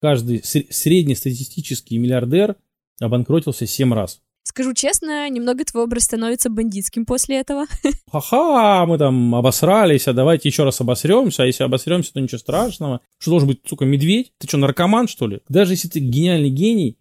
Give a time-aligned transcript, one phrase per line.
[0.00, 2.56] каждый среднестатистический миллиардер
[3.00, 4.20] обанкротился 7 раз.
[4.42, 7.66] Скажу честно, немного твой образ становится бандитским после этого.
[8.10, 13.00] Ха-ха, мы там обосрались, а давайте еще раз обосремся, а если обосремся, то ничего страшного.
[13.18, 14.32] Что должен быть, сука, медведь?
[14.38, 15.40] Ты что, наркоман, что ли?
[15.48, 16.98] Даже если ты гениальный гений,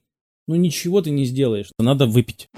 [0.48, 1.72] ну ничего ты не сделаешь.
[1.80, 2.50] Надо выпить.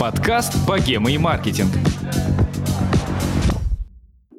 [0.00, 1.68] Подкаст «Богема и маркетинг».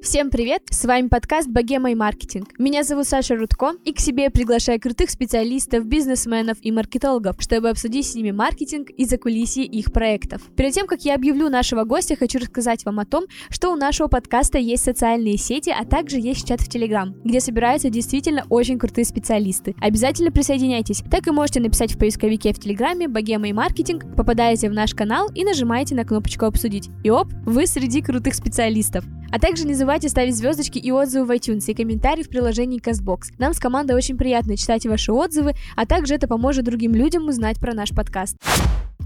[0.01, 0.63] Всем привет!
[0.71, 2.57] С вами подкаст «Богема и маркетинг».
[2.57, 7.69] Меня зовут Саша Рудко, и к себе я приглашаю крутых специалистов, бизнесменов и маркетологов, чтобы
[7.69, 10.41] обсудить с ними маркетинг и закулисье их проектов.
[10.57, 14.07] Перед тем, как я объявлю нашего гостя, хочу рассказать вам о том, что у нашего
[14.07, 19.05] подкаста есть социальные сети, а также есть чат в Телеграм, где собираются действительно очень крутые
[19.05, 19.75] специалисты.
[19.79, 21.03] Обязательно присоединяйтесь.
[21.11, 25.29] Так и можете написать в поисковике в Телеграме «Богема и маркетинг», попадаете в наш канал
[25.35, 26.89] и нажимаете на кнопочку «Обсудить».
[27.03, 29.05] И оп, вы среди крутых специалистов.
[29.33, 33.35] А также не забывайте ставить звездочки и отзывы в iTunes и комментарии в приложении CastBox.
[33.37, 37.57] Нам с командой очень приятно читать ваши отзывы, а также это поможет другим людям узнать
[37.57, 38.35] про наш подкаст.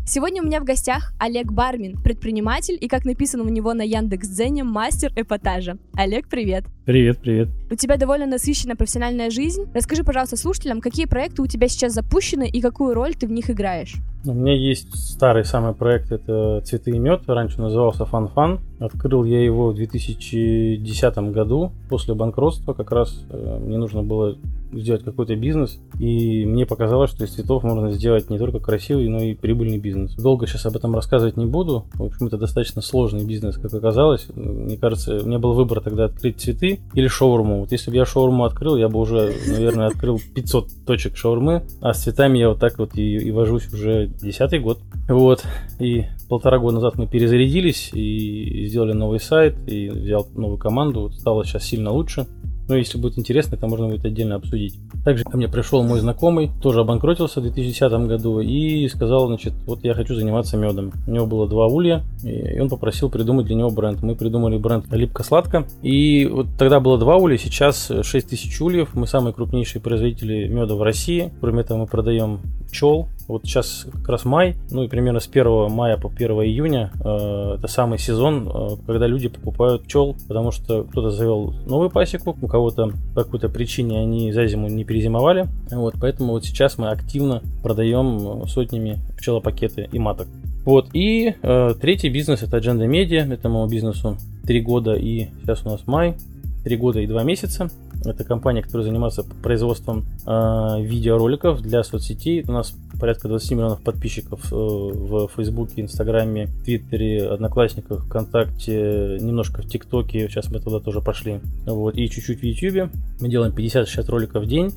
[0.08, 4.64] Сегодня у меня в гостях Олег Бармин, предприниматель и, как написано у него на Яндекс.Дзене,
[4.64, 5.78] мастер эпатажа.
[5.94, 6.66] Олег, привет!
[6.86, 7.50] Привет, привет.
[7.70, 9.68] У тебя довольно насыщенная профессиональная жизнь.
[9.76, 13.52] Расскажи, пожалуйста, слушателям, какие проекты у тебя сейчас запущены и какую роль ты в них
[13.52, 13.96] играешь?
[14.28, 18.60] У меня есть старый самый проект, это «Цветы и мед», раньше назывался «Фан-фан».
[18.80, 23.24] Открыл я его в 2010 году, после банкротства как раз.
[23.30, 24.36] Э, мне нужно было
[24.74, 29.22] сделать какой-то бизнес, и мне показалось, что из цветов можно сделать не только красивый, но
[29.22, 30.16] и прибыльный бизнес.
[30.16, 31.86] Долго сейчас об этом рассказывать не буду.
[31.94, 34.28] В общем, это достаточно сложный бизнес, как оказалось.
[34.36, 37.62] Мне кажется, у меня был выбор тогда открыть цветы или шаурму.
[37.62, 41.94] Вот если бы я шаурму открыл, я бы уже, наверное, открыл 500 точек шаурмы, а
[41.94, 44.80] с цветами я вот так вот и, и вожусь уже десятый год.
[45.08, 45.44] Вот,
[45.80, 51.46] и полтора года назад мы перезарядились и сделали новый сайт, и взял новую команду, стало
[51.46, 52.26] сейчас сильно лучше.
[52.68, 54.80] Но ну, если будет интересно, это можно будет отдельно обсудить.
[55.04, 59.84] Также ко мне пришел мой знакомый, тоже обанкротился в 2010 году и сказал, значит, вот
[59.84, 60.92] я хочу заниматься медом.
[61.06, 64.02] У него было два улья, и он попросил придумать для него бренд.
[64.02, 65.68] Мы придумали бренд Липко-сладко.
[65.84, 68.96] И вот тогда было два улья, сейчас 6 тысяч ульев.
[68.96, 71.32] Мы самые крупнейшие производители меда в России.
[71.42, 73.08] Кроме этого мы продаем пчел.
[73.28, 77.56] Вот сейчас как раз май, ну и примерно с 1 мая по 1 июня э,
[77.58, 82.48] это самый сезон, э, когда люди покупают пчел, потому что кто-то завел новую пасеку, у
[82.48, 85.48] кого-то по какой-то причине они за зиму не перезимовали.
[85.72, 90.28] Вот, поэтому вот сейчас мы активно продаем э, сотнями пчелопакеты и маток.
[90.64, 95.70] Вот, и э, третий бизнес это Agenda Media, этому бизнесу 3 года и сейчас у
[95.70, 96.16] нас май,
[96.64, 97.70] 3 года и 2 месяца.
[98.04, 102.44] Это компания, которая занимается производством э, видеороликов для соцсетей.
[102.48, 109.68] У нас порядка 20 миллионов подписчиков э, в Фейсбуке, Инстаграме, Твиттере, Одноклассниках, ВКонтакте, немножко в
[109.68, 110.28] ТикТоке.
[110.28, 111.40] Сейчас мы туда тоже пошли.
[111.68, 112.90] Вот, и чуть-чуть в Ютубе.
[113.20, 114.72] Мы делаем 50-60 роликов в день.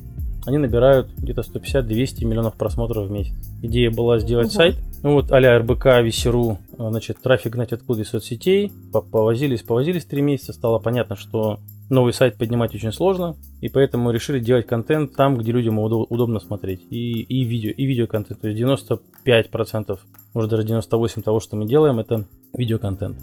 [0.45, 3.33] Они набирают где-то 150-200 миллионов просмотров в месяц.
[3.63, 4.53] Идея была сделать угу.
[4.53, 8.71] сайт, ну вот а-ля РБК, Весеру, значит, трафик гнать откуда из соцсетей.
[8.91, 11.57] Повозились, повозились три месяца, стало понятно, что
[11.89, 16.81] новый сайт поднимать очень сложно, и поэтому решили делать контент там, где людям удобно смотреть.
[16.89, 18.41] И, и видео, и видеоконтент.
[18.41, 19.99] То есть 95%,
[20.33, 23.17] может даже 98% того, что мы делаем, это видеоконтент.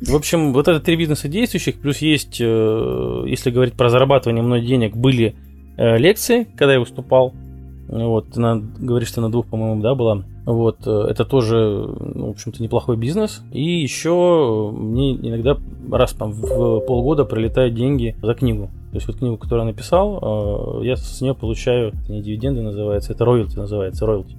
[0.00, 4.60] В общем, вот это три бизнеса действующих, плюс есть, э, если говорить про зарабатывание мной
[4.60, 5.34] денег, были
[5.76, 7.32] э, лекции, когда я выступал.
[7.88, 10.24] Вот, ты на, говоришь, что на двух, по-моему, да, была.
[10.46, 13.42] Вот, э, это тоже, ну, в общем-то, неплохой бизнес.
[13.52, 15.56] И еще мне иногда
[15.90, 18.70] раз там, в полгода прилетают деньги за книгу.
[18.90, 22.62] То есть вот книгу, которую я написал, э, я с нее получаю, это не дивиденды
[22.62, 24.36] называется, это роялти называется, роялти.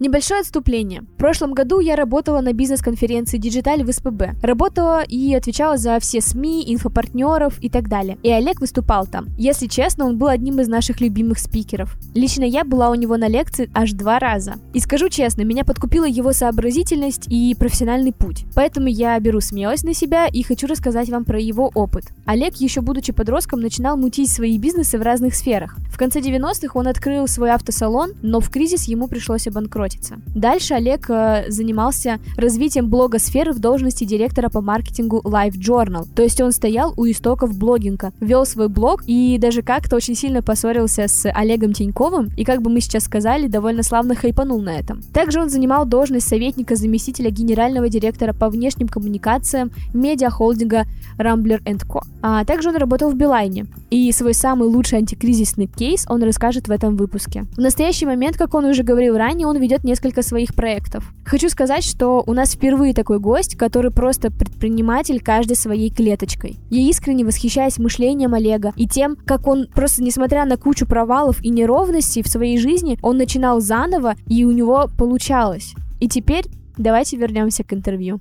[0.00, 1.00] Небольшое отступление.
[1.00, 4.40] В прошлом году я работала на бизнес-конференции Digital в СПБ.
[4.44, 8.16] Работала и отвечала за все СМИ, инфопартнеров и так далее.
[8.22, 9.26] И Олег выступал там.
[9.36, 11.96] Если честно, он был одним из наших любимых спикеров.
[12.14, 14.54] Лично я была у него на лекции аж два раза.
[14.72, 18.44] И скажу честно, меня подкупила его сообразительность и профессиональный путь.
[18.54, 22.04] Поэтому я беру смелость на себя и хочу рассказать вам про его опыт.
[22.24, 25.76] Олег, еще будучи подростком, начинал мутить свои бизнесы в разных сферах.
[25.90, 30.20] В конце 90-х он открыл свой автосалон, но в кризис ему пришлось обанкротиться озаботиться.
[30.34, 36.06] Дальше Олег э, занимался развитием блога сферы в должности директора по маркетингу Live Journal.
[36.14, 40.42] То есть он стоял у истоков блогинга, вел свой блог и даже как-то очень сильно
[40.42, 45.02] поссорился с Олегом Тиньковым и, как бы мы сейчас сказали, довольно славно хайпанул на этом.
[45.12, 50.86] Также он занимал должность советника заместителя генерального директора по внешним коммуникациям медиахолдинга
[51.18, 52.00] Rambler Co.
[52.22, 53.66] А также он работал в Билайне.
[53.90, 57.46] И свой самый лучший антикризисный кейс он расскажет в этом выпуске.
[57.56, 61.12] В настоящий момент, как он уже говорил ранее, он ведет создает несколько своих проектов.
[61.24, 66.56] Хочу сказать, что у нас впервые такой гость, который просто предприниматель каждой своей клеточкой.
[66.70, 71.50] Я искренне восхищаюсь мышлением Олега и тем, как он просто, несмотря на кучу провалов и
[71.50, 75.74] неровностей в своей жизни, он начинал заново, и у него получалось.
[76.00, 76.44] И теперь
[76.76, 78.20] давайте вернемся к интервью.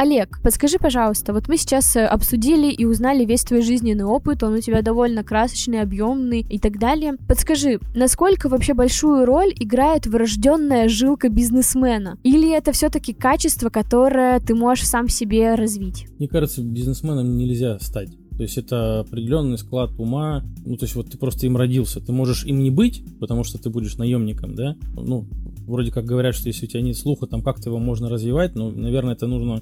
[0.00, 4.54] Олег, подскажи, пожалуйста, вот мы сейчас э, обсудили и узнали весь твой жизненный опыт, он
[4.54, 7.18] у тебя довольно красочный, объемный и так далее.
[7.28, 12.18] Подскажи, насколько вообще большую роль играет врожденная жилка бизнесмена?
[12.22, 16.06] Или это все-таки качество, которое ты можешь сам себе развить?
[16.18, 18.08] Мне кажется, бизнесменом нельзя стать.
[18.38, 20.42] То есть это определенный склад ума.
[20.64, 22.00] Ну, то есть вот ты просто им родился.
[22.00, 24.76] Ты можешь им не быть, потому что ты будешь наемником, да?
[24.94, 25.26] Ну,
[25.66, 28.70] вроде как говорят, что если у тебя нет слуха, там как-то его можно развивать, но,
[28.70, 29.60] наверное, это нужно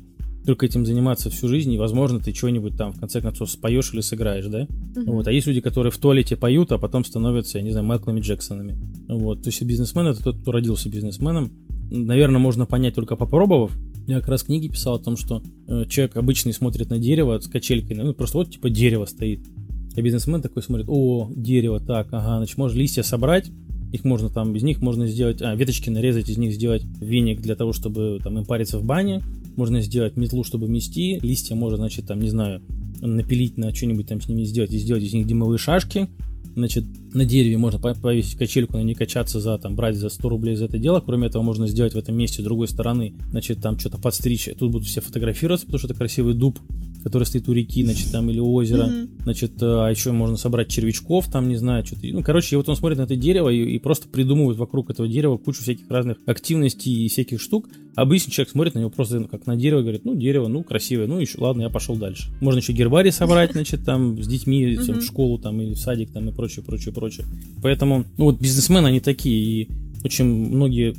[0.48, 4.00] только этим заниматься всю жизнь, и, возможно, ты что-нибудь там, в конце концов, споешь или
[4.00, 4.62] сыграешь, да?
[4.62, 5.04] Uh-huh.
[5.04, 5.28] Вот.
[5.28, 8.78] А есть люди, которые в туалете поют, а потом становятся, я не знаю, Майклами Джексонами.
[9.08, 9.42] Вот.
[9.42, 11.52] То есть бизнесмен— это тот, кто родился бизнесменом.
[11.90, 13.76] Наверное, можно понять только попробовав.
[14.06, 17.46] Я как раз книги писал о том, что э, человек обычный смотрит на дерево с
[17.46, 19.46] качелькой, ну, просто вот типа дерево стоит.
[19.94, 23.50] А бизнесмен такой смотрит, о, дерево, так, ага, значит, можно листья собрать,
[23.92, 27.54] их можно там, из них можно сделать, а, веточки нарезать, из них сделать веник для
[27.54, 29.22] того, чтобы там им париться в бане,
[29.58, 32.62] можно сделать метлу, чтобы мести, листья можно, значит, там, не знаю,
[33.00, 36.08] напилить на что-нибудь там с ними сделать и сделать из них дымовые шашки,
[36.54, 40.56] значит, на дереве можно повесить качельку, на ней качаться за, там, брать за 100 рублей
[40.56, 41.00] за это дело.
[41.00, 44.48] Кроме этого, можно сделать в этом месте с другой стороны, значит, там что-то подстричь.
[44.58, 46.58] Тут будут все фотографироваться, потому что это красивый дуб,
[47.02, 48.84] который стоит у реки, значит, там, или у озера.
[48.84, 49.22] Mm-hmm.
[49.22, 52.06] Значит, э, а еще можно собрать червячков, там, не знаю, что-то.
[52.06, 55.08] Ну, короче, и вот он смотрит на это дерево и, и просто придумывает вокруг этого
[55.08, 57.68] дерева кучу всяких разных активностей и всяких штук.
[57.94, 61.18] Обычный человек смотрит на него просто как на дерево, говорит, ну, дерево, ну, красивое, ну,
[61.18, 62.30] еще, ладно, я пошел дальше.
[62.40, 66.28] Можно еще гербарий собрать, значит, там, с детьми в школу, там, или в садик, там,
[66.28, 67.26] и прочее, прочее, прочее.
[67.62, 69.68] Поэтому, ну, вот бизнесмены, они такие, и
[70.04, 70.94] очень многие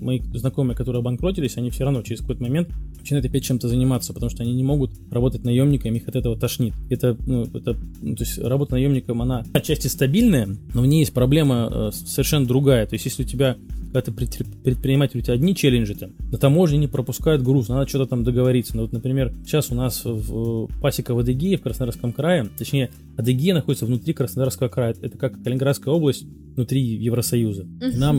[0.00, 2.68] мои знакомые, которые обанкротились, они все равно через какой-то момент
[2.98, 6.74] начинают опять чем-то заниматься, потому что они не могут работать наемниками, их от этого тошнит.
[6.90, 11.12] Это, ну, это, ну, то есть работа наемником, она отчасти стабильная, но в ней есть
[11.12, 12.86] проблема э, совершенно другая.
[12.86, 13.56] То есть если у тебя
[13.92, 18.06] когда ты предприниматель, у тебя одни челленджи там, на таможне не пропускают груз, надо что-то
[18.06, 18.76] там договориться.
[18.76, 23.54] Ну вот, например, сейчас у нас в пасека в Адыгее, в Краснодарском крае, точнее, Адыгея
[23.54, 24.94] находится внутри Краснодарского края.
[25.00, 27.66] Это как Калининградская область внутри Евросоюза.
[27.96, 28.18] Нам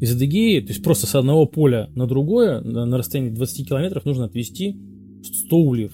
[0.00, 4.04] из Адыгеи, то есть просто с одного поля на другое, на, на расстоянии 20 километров
[4.04, 4.76] нужно отвезти
[5.22, 5.92] 100 ульев.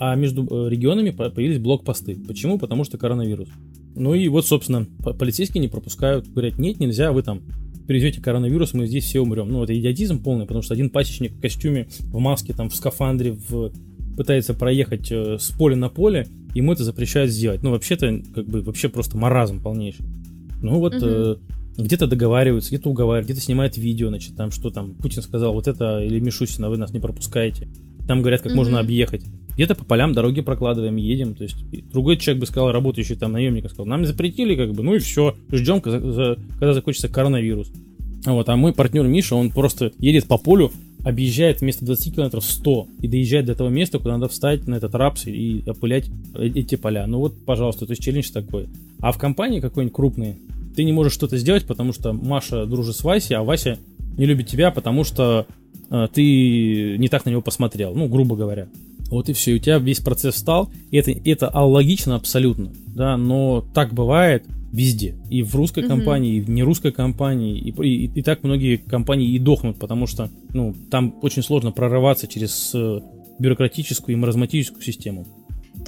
[0.00, 2.16] А между э, регионами появились блокпосты.
[2.16, 2.58] Почему?
[2.58, 3.48] Потому что коронавирус.
[3.96, 4.86] Ну и вот, собственно,
[5.18, 6.28] полицейские не пропускают.
[6.28, 7.42] Говорят, нет, нельзя, вы там
[7.88, 9.48] привезете коронавирус, мы здесь все умрем.
[9.48, 13.32] Ну, это идиотизм полный, потому что один пасечник в костюме, в маске, там, в скафандре,
[13.32, 13.72] в...
[14.14, 17.62] пытается проехать э, с поля на поле, ему это запрещают сделать.
[17.62, 20.04] Ну, вообще-то, как бы, вообще просто маразм полнейший.
[20.62, 20.94] Ну, вот...
[20.94, 21.04] Угу.
[21.04, 21.36] Э,
[21.78, 26.02] где-то договариваются, где-то уговаривают, где-то снимают видео, значит, там что там, Путин сказал, вот это,
[26.02, 27.68] или Мишустина, вы нас не пропускаете.
[28.08, 28.56] Там говорят, как mm-hmm.
[28.56, 29.22] можно объехать.
[29.58, 31.34] Где-то по полям дороги прокладываем, едем.
[31.34, 31.56] То есть
[31.90, 35.34] другой человек бы сказал, работающий там наемник, сказал, нам запретили, как бы, ну и все,
[35.50, 37.72] ждем, когда, закончится коронавирус.
[38.24, 40.70] Вот, а мой партнер Миша, он просто едет по полю,
[41.02, 44.94] объезжает вместо 20 километров 100 и доезжает до того места, куда надо встать на этот
[44.94, 47.08] рапс и опылять эти поля.
[47.08, 48.68] Ну вот, пожалуйста, то есть челлендж такой.
[49.00, 50.36] А в компании какой-нибудь крупный,
[50.76, 53.76] ты не можешь что-то сделать, потому что Маша дружит с Васей, а Вася
[54.16, 55.46] не любит тебя, потому что
[55.90, 58.68] э, ты не так на него посмотрел, ну, грубо говоря.
[59.10, 63.64] Вот и все, у тебя весь процесс встал, и это, это логично абсолютно, да, но
[63.74, 65.88] так бывает везде, и в русской mm-hmm.
[65.88, 70.30] компании, и в нерусской компании, и, и, и так многие компании и дохнут, потому что,
[70.52, 73.00] ну, там очень сложно прорываться через э,
[73.38, 75.26] бюрократическую и маразматическую систему.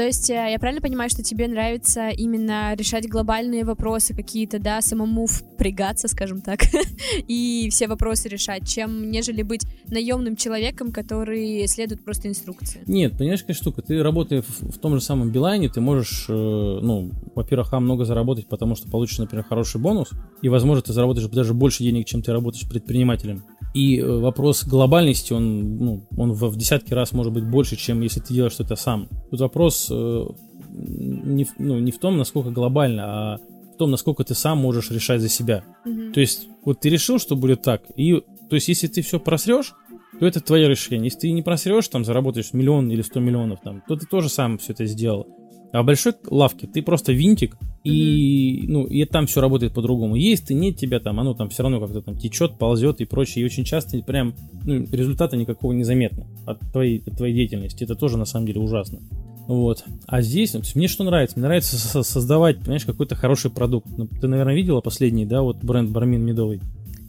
[0.01, 4.81] То есть э, я правильно понимаю, что тебе нравится именно решать глобальные вопросы какие-то, да,
[4.81, 6.61] самому впрягаться, скажем так,
[7.29, 12.81] и все вопросы решать, чем нежели быть наемным человеком, который следует просто инструкции?
[12.87, 16.33] Нет, понимаешь, какая штука, ты работая в, в том же самом Билайне, ты можешь, э,
[16.33, 21.29] ну, во-первых, а, много заработать, потому что получишь, например, хороший бонус, и, возможно, ты заработаешь
[21.29, 23.45] даже больше денег, чем ты работаешь предпринимателем.
[23.73, 28.01] И э, вопрос глобальности, он, ну, он в, в десятки раз может быть больше, чем
[28.01, 29.09] если ты делаешь что-то сам.
[29.31, 30.27] Тут вопрос э,
[30.73, 33.39] не, ну, не в том, насколько глобально, а
[33.75, 35.65] в том, насколько ты сам можешь решать за себя.
[35.87, 36.13] Mm-hmm.
[36.13, 39.75] То есть, вот ты решил, что будет так, и то есть, если ты все просрешь,
[40.19, 41.05] то это твое решение.
[41.05, 44.59] Если ты не просрешь, там, заработаешь миллион или сто миллионов, там, то ты тоже сам
[44.59, 45.29] все это сделал.
[45.73, 50.15] А в большой лавке ты просто винтик, и, ну, и там все работает по-другому.
[50.15, 53.43] Есть ты, нет тебя там, оно там все равно как-то там течет, ползет и прочее.
[53.43, 54.35] И очень часто прям
[54.65, 57.85] ну, результата никакого не заметно от твоей, от твоей деятельности.
[57.85, 59.01] Это тоже на самом деле ужасно.
[59.47, 59.85] Вот.
[60.07, 61.39] А здесь, ну, мне что нравится?
[61.39, 63.89] Мне нравится создавать, понимаешь, какой-то хороший продукт.
[63.97, 66.61] Ну, ты, наверное, видела последний, да, вот бренд Бармин Медовый?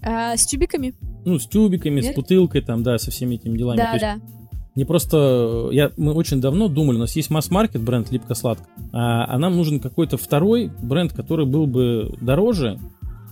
[0.02, 0.96] А, с тюбиками?
[1.26, 2.14] Ну, с тюбиками, Нет?
[2.14, 3.78] с бутылкой, там, да, со всеми этими делами.
[3.78, 4.20] Да, да.
[4.76, 5.70] Не просто...
[5.72, 8.64] Я, мы очень давно думали, у нас есть масс-маркет бренд Липко-Сладко,
[8.94, 12.80] а, а нам нужен какой-то второй бренд, который был бы дороже,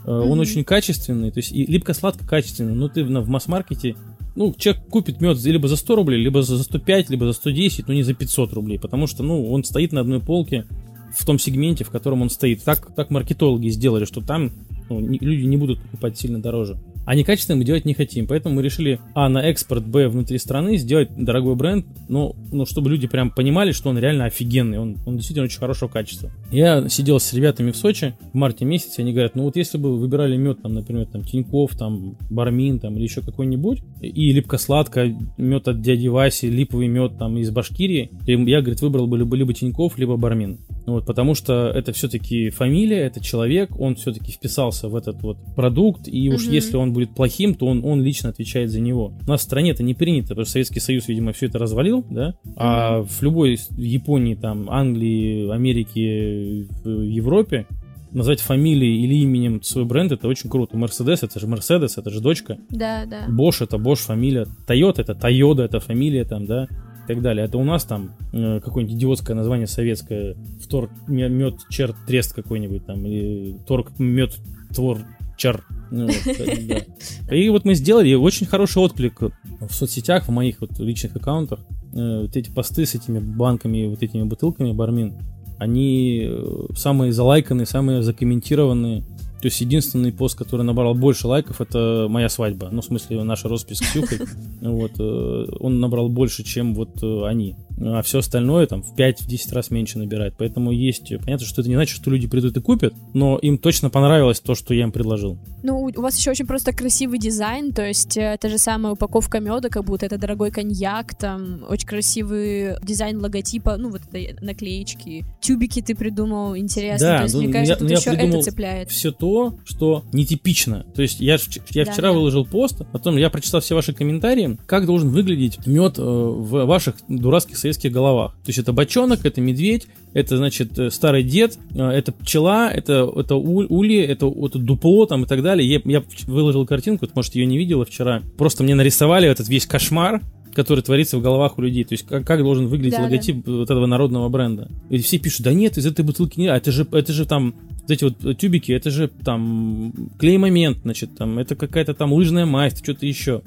[0.05, 0.29] mm-hmm.
[0.29, 3.95] он очень качественный, то есть и Липко-Сладко качественный, но ты в, в масс-маркете
[4.35, 7.93] ну, человек купит мед либо за 100 рублей, либо за 105, либо за 110, но
[7.93, 10.65] не за 500 рублей, потому что, ну, он стоит на одной полке
[11.13, 12.63] в том сегменте, в котором он стоит.
[12.63, 14.51] Так, так маркетологи сделали, что там
[14.89, 16.77] ну, не, люди не будут покупать сильно дороже.
[17.09, 21.09] А некачественно делать не хотим, поэтому мы решили, а, на экспорт, б, внутри страны сделать
[21.17, 25.45] дорогой бренд, но, ну, чтобы люди прям понимали, что он реально офигенный, он, он действительно
[25.45, 26.29] очень хорошего качества.
[26.51, 29.93] Я сидел с ребятами в Сочи в марте месяце, они говорят, ну вот если бы
[29.93, 35.11] вы выбирали мед, там, например, там, Тиньков, там, Бармин, там, или еще какой-нибудь, и липко-сладко,
[35.39, 39.51] мед от дяди Васи, липовый мед, там, из Башкирии, я, говорит, выбрал бы либо, либо
[39.55, 40.59] Тиньков, либо Бармин.
[40.85, 46.07] Вот, потому что это все-таки фамилия, это человек, он все-таки вписался в этот вот продукт,
[46.07, 46.51] и уж угу.
[46.51, 49.13] если он будет плохим, то он, он лично отвечает за него.
[49.25, 52.05] У нас в стране это не принято, потому что Советский Союз, видимо, все это развалил,
[52.09, 57.67] да, а в любой Японии, там, Англии, Америке, в Европе
[58.11, 60.75] назвать фамилией или именем свой бренд, это очень круто.
[60.75, 62.57] Мерседес, это же Мерседес, это же дочка.
[62.69, 63.27] Да, да.
[63.27, 64.47] Bosch, это Bosch фамилия.
[64.67, 66.67] Toyota, это Toyota, это фамилия там, да
[67.09, 67.45] так далее.
[67.45, 73.03] Это у нас там э, какое-нибудь идиотское название советское, втор мед чер трест какой-нибудь там,
[73.03, 74.37] или торг мед
[74.75, 74.99] твор
[75.35, 75.63] чар.
[75.89, 76.37] Ну, вот,
[77.27, 77.35] да.
[77.35, 81.61] И вот мы сделали очень хороший отклик в соцсетях, в моих вот личных аккаунтах.
[81.93, 85.17] Э, вот эти посты с этими банками, вот этими бутылками Бармин,
[85.57, 89.03] они э, самые залайканные, самые закомментированные
[89.41, 92.69] то есть единственный пост, который набрал больше лайков, это моя свадьба.
[92.71, 94.19] Ну, в смысле, наша роспись с Ксюхой.
[94.61, 97.55] Вот, э, он набрал больше, чем вот э, они.
[97.81, 100.35] А все остальное там в 5-10 раз меньше набирает.
[100.37, 101.11] Поэтому есть...
[101.19, 104.55] Понятно, что это не значит, что люди придут и купят, но им точно понравилось то,
[104.55, 105.39] что я им предложил.
[105.63, 109.39] Ну, у вас еще очень просто красивый дизайн, то есть э, та же самая упаковка
[109.39, 115.25] меда, как будто это дорогой коньяк, там очень красивый дизайн логотипа, ну, вот этой наклеечки.
[115.41, 117.07] Тюбики ты придумал, интересно.
[117.07, 118.89] Да, то есть, ну, мне кажется, я, тут еще это цепляет.
[118.89, 120.85] Все то, то, что нетипично.
[120.95, 121.37] То есть я,
[121.69, 122.13] я да, вчера да.
[122.13, 126.95] выложил пост, потом я прочитал все ваши комментарии, как должен выглядеть мед э, в ваших
[127.07, 128.33] дурацких советских головах.
[128.43, 133.09] То есть это бочонок, это медведь, это, значит, э, старый дед, э, это пчела, это,
[133.15, 135.67] это ули, это, это дупло там и так далее.
[135.67, 138.23] Я, я выложил картинку, может, ее не видела вчера.
[138.37, 140.21] Просто мне нарисовали этот весь кошмар,
[140.53, 141.83] который творится в головах у людей.
[141.83, 143.51] То есть как, как должен выглядеть да, логотип да.
[143.51, 144.69] вот этого народного бренда.
[144.89, 146.47] И все пишут, да нет, из этой бутылки не...
[146.47, 151.15] А это же, это же там вот эти вот тюбики, это же там клей-момент, значит,
[151.17, 153.41] там, это какая-то там лыжная масть, что-то еще.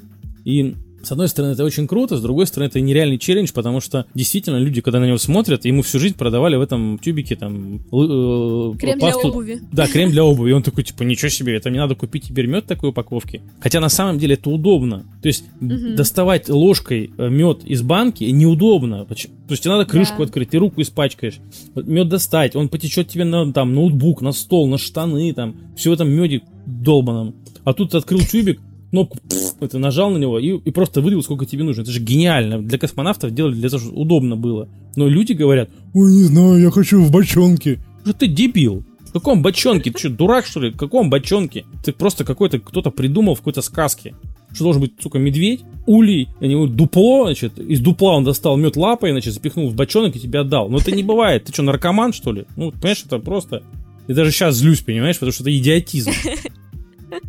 [0.45, 4.07] И с одной стороны, это очень круто, с другой стороны, это нереальный челлендж, потому что
[4.15, 8.79] действительно люди, когда на него смотрят, ему всю жизнь продавали в этом тюбике там э,
[8.79, 9.21] крем пасту.
[9.21, 9.61] для обуви.
[9.73, 10.51] Да, крем для обуви.
[10.51, 13.43] И он такой, типа, ничего себе, это мне надо купить теперь мед такой упаковки.
[13.61, 15.05] Хотя на самом деле это удобно.
[15.21, 15.95] То есть угу.
[15.97, 19.05] доставать ложкой э, мед из банки неудобно.
[19.05, 19.15] То
[19.49, 20.25] есть тебе надо крышку да.
[20.25, 21.39] открыть, ты руку испачкаешь.
[21.75, 25.93] Мед достать, он потечет тебе на там ноутбук, на стол, на штаны, там, все в
[25.95, 27.35] этом меде долбаном.
[27.65, 28.61] А тут ты открыл тюбик,
[28.93, 29.19] кнопку,
[29.61, 31.83] это нажал на него и, и просто вылил, сколько тебе нужно.
[31.83, 32.63] Это же гениально.
[32.63, 34.69] Для космонавтов делали для того, чтобы удобно было.
[34.95, 37.81] Но люди говорят, ой, не знаю, я хочу в бочонке.
[38.03, 38.85] Что ты дебил?
[39.01, 39.91] В каком бочонке?
[39.91, 40.71] Ты что, дурак, что ли?
[40.71, 41.65] В каком бочонке?
[41.85, 44.15] Ты просто какой-то, кто-то придумал в какой-то сказке.
[44.53, 48.77] Что должен быть, сука, медведь, улей, а не дупло, значит, из дупла он достал мед
[48.77, 50.69] лапой, значит, запихнул в бочонок и тебе отдал.
[50.69, 51.45] Но это не бывает.
[51.45, 52.45] Ты что, наркоман, что ли?
[52.57, 53.63] Ну, понимаешь, это просто...
[54.09, 56.11] Я даже сейчас злюсь, понимаешь, потому что это идиотизм.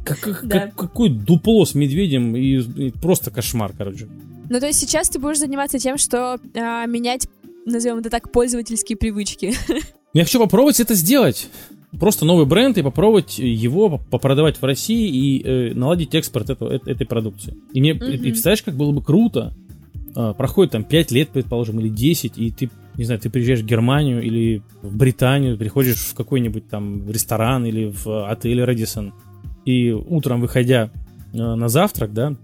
[0.03, 0.59] Как, да.
[0.59, 4.07] как, какой дупло с медведем и, и просто кошмар, короче.
[4.49, 7.27] Ну, то есть сейчас ты будешь заниматься тем, что а, менять,
[7.65, 9.53] назовем это так, пользовательские привычки.
[10.13, 11.49] Я хочу попробовать это сделать.
[11.99, 17.05] Просто новый бренд и попробовать его попродавать в России и э, наладить экспорт этого, этой
[17.05, 17.55] продукции.
[17.71, 18.11] И мне, mm-hmm.
[18.11, 19.55] и, и представляешь, как было бы круто.
[20.15, 23.65] А, проходит там 5 лет, предположим, или 10, и ты, не знаю, ты приезжаешь в
[23.65, 29.13] Германию или в Британию, приходишь в какой-нибудь там ресторан или в отель Редисон,
[29.65, 30.89] и утром, выходя
[31.33, 32.35] э, на завтрак, да,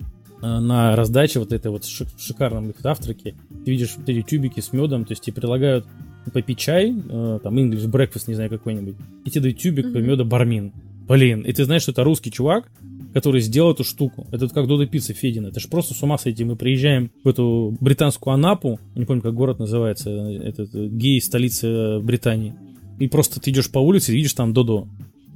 [0.42, 3.36] э, на раздаче вот этой вот шикарном их завтраке,
[3.66, 5.86] ты видишь вот эти тюбики с медом, то есть тебе предлагают
[6.34, 8.96] попить чай, э, там English breakfast, не знаю, какой-нибудь,
[9.26, 10.02] и тебе дают тюбик mm-hmm.
[10.02, 10.74] меда бармин.
[11.08, 12.70] Блин, и ты знаешь, что это русский чувак,
[13.14, 14.28] который сделал эту штуку.
[14.32, 15.48] Это как Додо Пицца Федина.
[15.48, 16.44] Это же просто с ума сойти.
[16.44, 22.54] Мы приезжаем в эту британскую Анапу, не помню, как город называется, этот гей столица Британии.
[23.00, 24.88] И просто ты идешь по улице и видишь там Додо.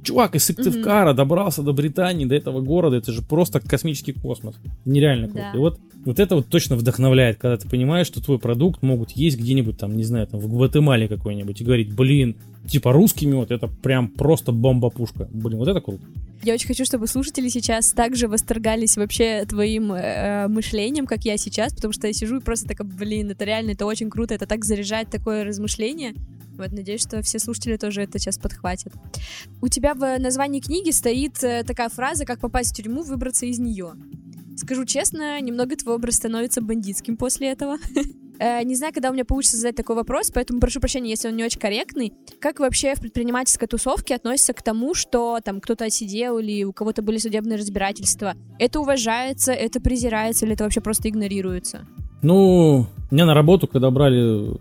[0.04, 1.16] Чувак из Сыктывкара mm-hmm.
[1.16, 4.54] добрался до Британии, до этого города, это же просто космический космос.
[4.84, 5.50] Нереально круто.
[5.52, 5.58] Да.
[5.58, 9.38] И вот, вот это вот точно вдохновляет, когда ты понимаешь, что твой продукт могут есть
[9.38, 12.36] где-нибудь там, не знаю, там в Гватемале какой-нибудь и говорить, блин,
[12.68, 15.28] типа русский мед, это прям просто бомба-пушка.
[15.32, 16.02] Блин, вот это круто.
[16.42, 21.72] Я очень хочу, чтобы слушатели сейчас также восторгались вообще твоим э, мышлением, как я сейчас,
[21.72, 24.64] потому что я сижу и просто такая, блин, это реально, это очень круто, это так
[24.64, 26.14] заряжает такое размышление.
[26.56, 28.92] Вот, надеюсь, что все слушатели тоже это сейчас подхватят.
[29.60, 33.58] У тебя в названии книги стоит э, такая фраза, как попасть в тюрьму, выбраться из
[33.58, 33.94] нее.
[34.56, 37.78] Скажу честно, немного твой образ становится бандитским после этого.
[38.40, 41.36] Э, не знаю, когда у меня получится задать такой вопрос, поэтому прошу прощения, если он
[41.36, 42.12] не очень корректный.
[42.40, 47.00] Как вообще в предпринимательской тусовке относится к тому, что там кто-то сидел или у кого-то
[47.00, 48.34] были судебные разбирательства?
[48.58, 51.86] Это уважается, это презирается или это вообще просто игнорируется?
[52.22, 54.56] Ну, меня на работу, когда брали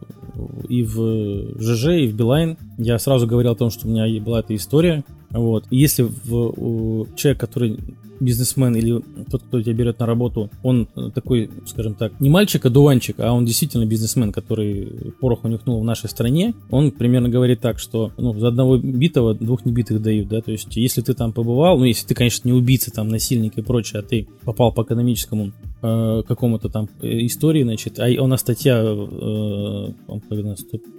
[0.68, 4.40] и в ЖЖ, и в Билайн, я сразу говорил о том, что у меня была
[4.40, 5.04] эта история.
[5.30, 5.66] Вот.
[5.72, 7.80] Если в, человек, который
[8.20, 12.70] бизнесмен или тот, кто тебя берет на работу, он такой, скажем так, не мальчик, а
[12.70, 17.80] дуванчик, а он действительно бизнесмен, который порох унюхнул в нашей стране, он примерно говорит так,
[17.80, 21.78] что ну, за одного битого двух небитых дают, да, то есть если ты там побывал,
[21.78, 25.52] ну, если ты, конечно, не убийца, там, насильник и прочее, а ты попал по экономическому
[25.84, 29.88] э, какому-то там э, истории, значит, а у нас статья э,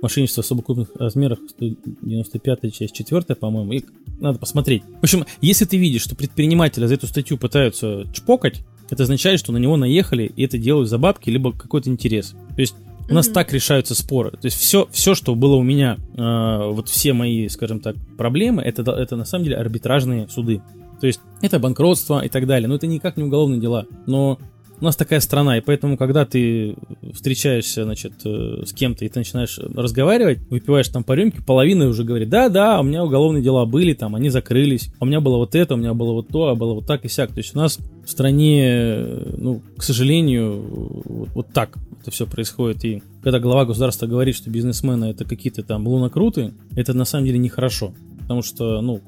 [0.03, 3.83] мошенничество в особо крупных размерах 195 часть 4, по-моему, и
[4.21, 4.83] надо посмотреть.
[5.01, 9.53] В общем, если ты видишь, что предприниматели за эту статью пытаются чпокать, это означает, что
[9.53, 12.35] на него наехали, и это делают за бабки, либо какой-то интерес.
[12.55, 12.75] То есть
[13.09, 13.33] у нас mm-hmm.
[13.33, 14.31] так решаются споры.
[14.33, 18.63] То есть все, все что было у меня, э, вот все мои, скажем так, проблемы,
[18.63, 20.63] это, это на самом деле арбитражные суды.
[21.01, 22.69] То есть это банкротство и так далее.
[22.69, 23.87] Но это никак не уголовные дела.
[24.07, 24.39] Но
[24.85, 26.77] у нас такая страна, и поэтому, когда ты
[27.15, 32.05] встречаешься, значит, э, с кем-то, и ты начинаешь разговаривать, выпиваешь там по рюмке, половина уже
[32.05, 35.55] говорит, да-да, у меня уголовные дела были, там, они закрылись, а у меня было вот
[35.55, 37.33] это, у меня было вот то, а было вот так и сяк.
[37.33, 39.07] То есть у нас в стране,
[39.39, 40.61] ну, к сожалению,
[41.07, 42.85] вот, вот так это все происходит.
[42.85, 47.39] И когда глава государства говорит, что бизнесмены это какие-то там лунокруты, это на самом деле
[47.39, 49.03] нехорошо потому что, ну,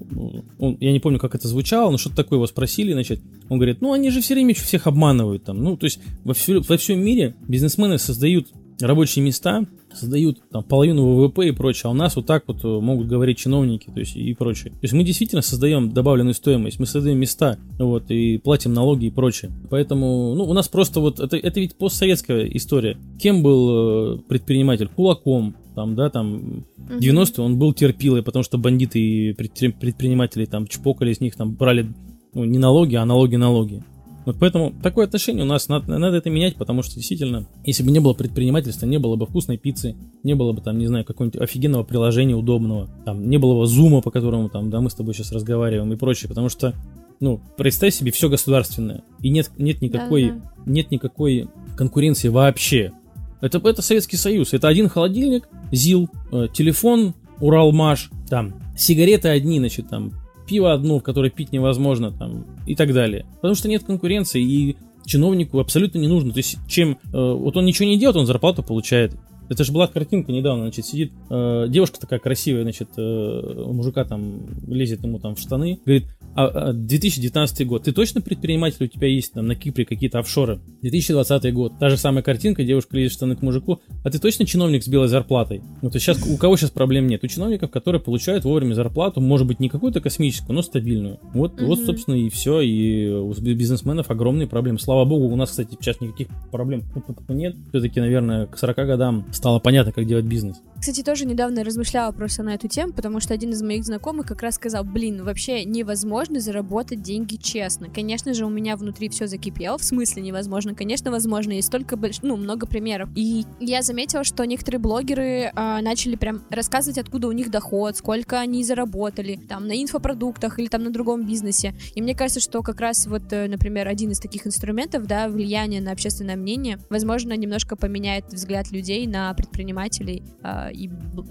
[0.59, 3.81] он, я не помню, как это звучало, но что-то такое его спросили, значит, он говорит,
[3.81, 7.01] ну, они же все время всех обманывают там, ну, то есть во, всю, во всем
[7.01, 8.49] мире бизнесмены создают
[8.81, 12.69] рабочие места, создают там половину ВВП и прочее, а у нас вот так вот э,
[12.69, 14.73] могут говорить чиновники, то есть и прочее.
[14.73, 19.11] То есть мы действительно создаем добавленную стоимость, мы создаем места, вот, и платим налоги и
[19.11, 19.53] прочее.
[19.71, 22.99] Поэтому, ну, у нас просто вот, это, это ведь постсоветская история.
[23.21, 24.89] Кем был э, предприниматель?
[24.89, 31.13] Кулаком, там, да, там, 90-е он был терпилой, потому что бандиты и предприниматели там чпокали
[31.13, 31.93] с них, там брали,
[32.35, 33.83] ну, не налоги, а налоги-налоги.
[34.27, 37.93] Вот поэтому такое отношение у нас надо, надо это менять, потому что действительно, если бы
[37.93, 41.41] не было предпринимательства, не было бы вкусной пиццы, не было бы там, не знаю, какого-нибудь
[41.41, 45.15] офигенного приложения удобного, там, не было бы зума, по которому там, да, мы с тобой
[45.15, 46.75] сейчас разговариваем и прочее, потому что,
[47.21, 50.63] ну, представь себе, все государственное, и нет, нет никакой, да, да.
[50.67, 52.93] нет никакой конкуренции вообще.
[53.41, 54.55] Это, это Советский Союз.
[54.55, 60.13] Это один холодильник, ЗИЛ, э, телефон, Уралмаш, там, сигареты одни, значит, там,
[60.47, 63.27] пиво одно, которое пить невозможно, там, и так далее.
[63.37, 66.33] Потому что нет конкуренции, и чиновнику абсолютно не нужно.
[66.33, 66.99] То есть, чем...
[67.13, 69.15] Э, вот он ничего не делает, он зарплату получает.
[69.49, 74.47] Это же была картинка недавно, значит, сидит э, девушка такая красивая, значит, э, мужика там
[74.67, 79.09] лезет ему там в штаны, говорит, а, 2019 а, год, ты точно предприниматель, у тебя
[79.09, 80.61] есть там на Кипре какие-то офшоры?
[80.83, 84.47] 2020 год, та же самая картинка, девушка лезет в штаны к мужику, а ты точно
[84.47, 85.63] чиновник с белой зарплатой?
[85.83, 87.25] Вот то сейчас у кого сейчас проблем нет?
[87.25, 91.21] У чиновников, которые получают вовремя зарплату, может быть, не какую-то космическую, но стабильную.
[91.33, 91.67] Вот, mm-hmm.
[91.67, 94.79] вот собственно, и все, и у бизнесменов огромные проблемы.
[94.79, 96.85] Слава богу, у нас, кстати, сейчас никаких проблем
[97.29, 97.57] нет.
[97.71, 100.61] Все-таки, наверное, к 40 годам стало понятно, как делать бизнес.
[100.79, 104.43] Кстати, тоже недавно размышляла просто на эту тему, потому что один из моих знакомых как
[104.43, 107.89] раз сказал, блин, вообще невозможно заработать деньги честно.
[107.89, 110.75] Конечно же, у меня внутри все закипело, в смысле невозможно.
[110.75, 112.19] Конечно, возможно, есть только больш...
[112.23, 113.09] ну, много примеров.
[113.15, 118.39] И я заметила, что некоторые блогеры а, начали прям рассказывать, откуда у них доход, сколько
[118.39, 121.75] они заработали, там, на инфопродуктах или там на другом бизнесе.
[121.95, 125.81] И мне кажется, что как раз вот, э, например, один из таких инструментов, да, влияние
[125.81, 130.23] на общественное мнение, возможно, немножко поменяет взгляд людей на предпринимателей
[130.69, 130.89] и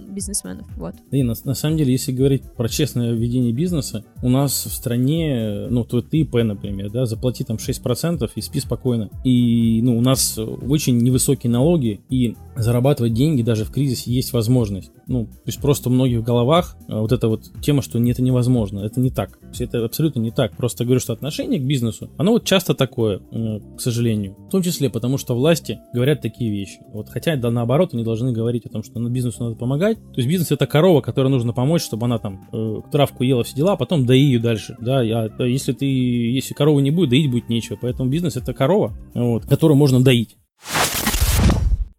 [0.10, 0.68] бизнесменов.
[0.78, 0.96] Вот.
[1.12, 5.68] И на, на самом деле, если говорить про честное ведение бизнеса, у нас в стране,
[5.70, 9.10] ну, то ты ИП, например, да, заплати там 6% и спи спокойно.
[9.24, 14.92] И, ну, у нас очень невысокие налоги, и зарабатывать деньги даже в кризисе есть возможность.
[15.08, 18.80] Ну, то есть просто в многих головах а, вот эта вот тема, что это невозможно,
[18.80, 19.40] это не так.
[19.64, 20.56] Это абсолютно не так.
[20.56, 24.36] Просто говорю, что отношение к бизнесу, оно вот часто такое, к сожалению.
[24.48, 26.80] В том числе потому, что власти говорят такие вещи.
[26.94, 29.98] Вот хотя да наоборот они должны говорить о том, что на бизнес бизнесу надо помогать.
[29.98, 33.56] То есть бизнес это корова, которой нужно помочь, чтобы она там э, травку ела, все
[33.56, 34.76] дела, а потом дои ее дальше.
[34.80, 37.78] Да, а, если ты, если коровы не будет, доить будет нечего.
[37.82, 40.38] Поэтому бизнес это корова, вот, которую можно доить.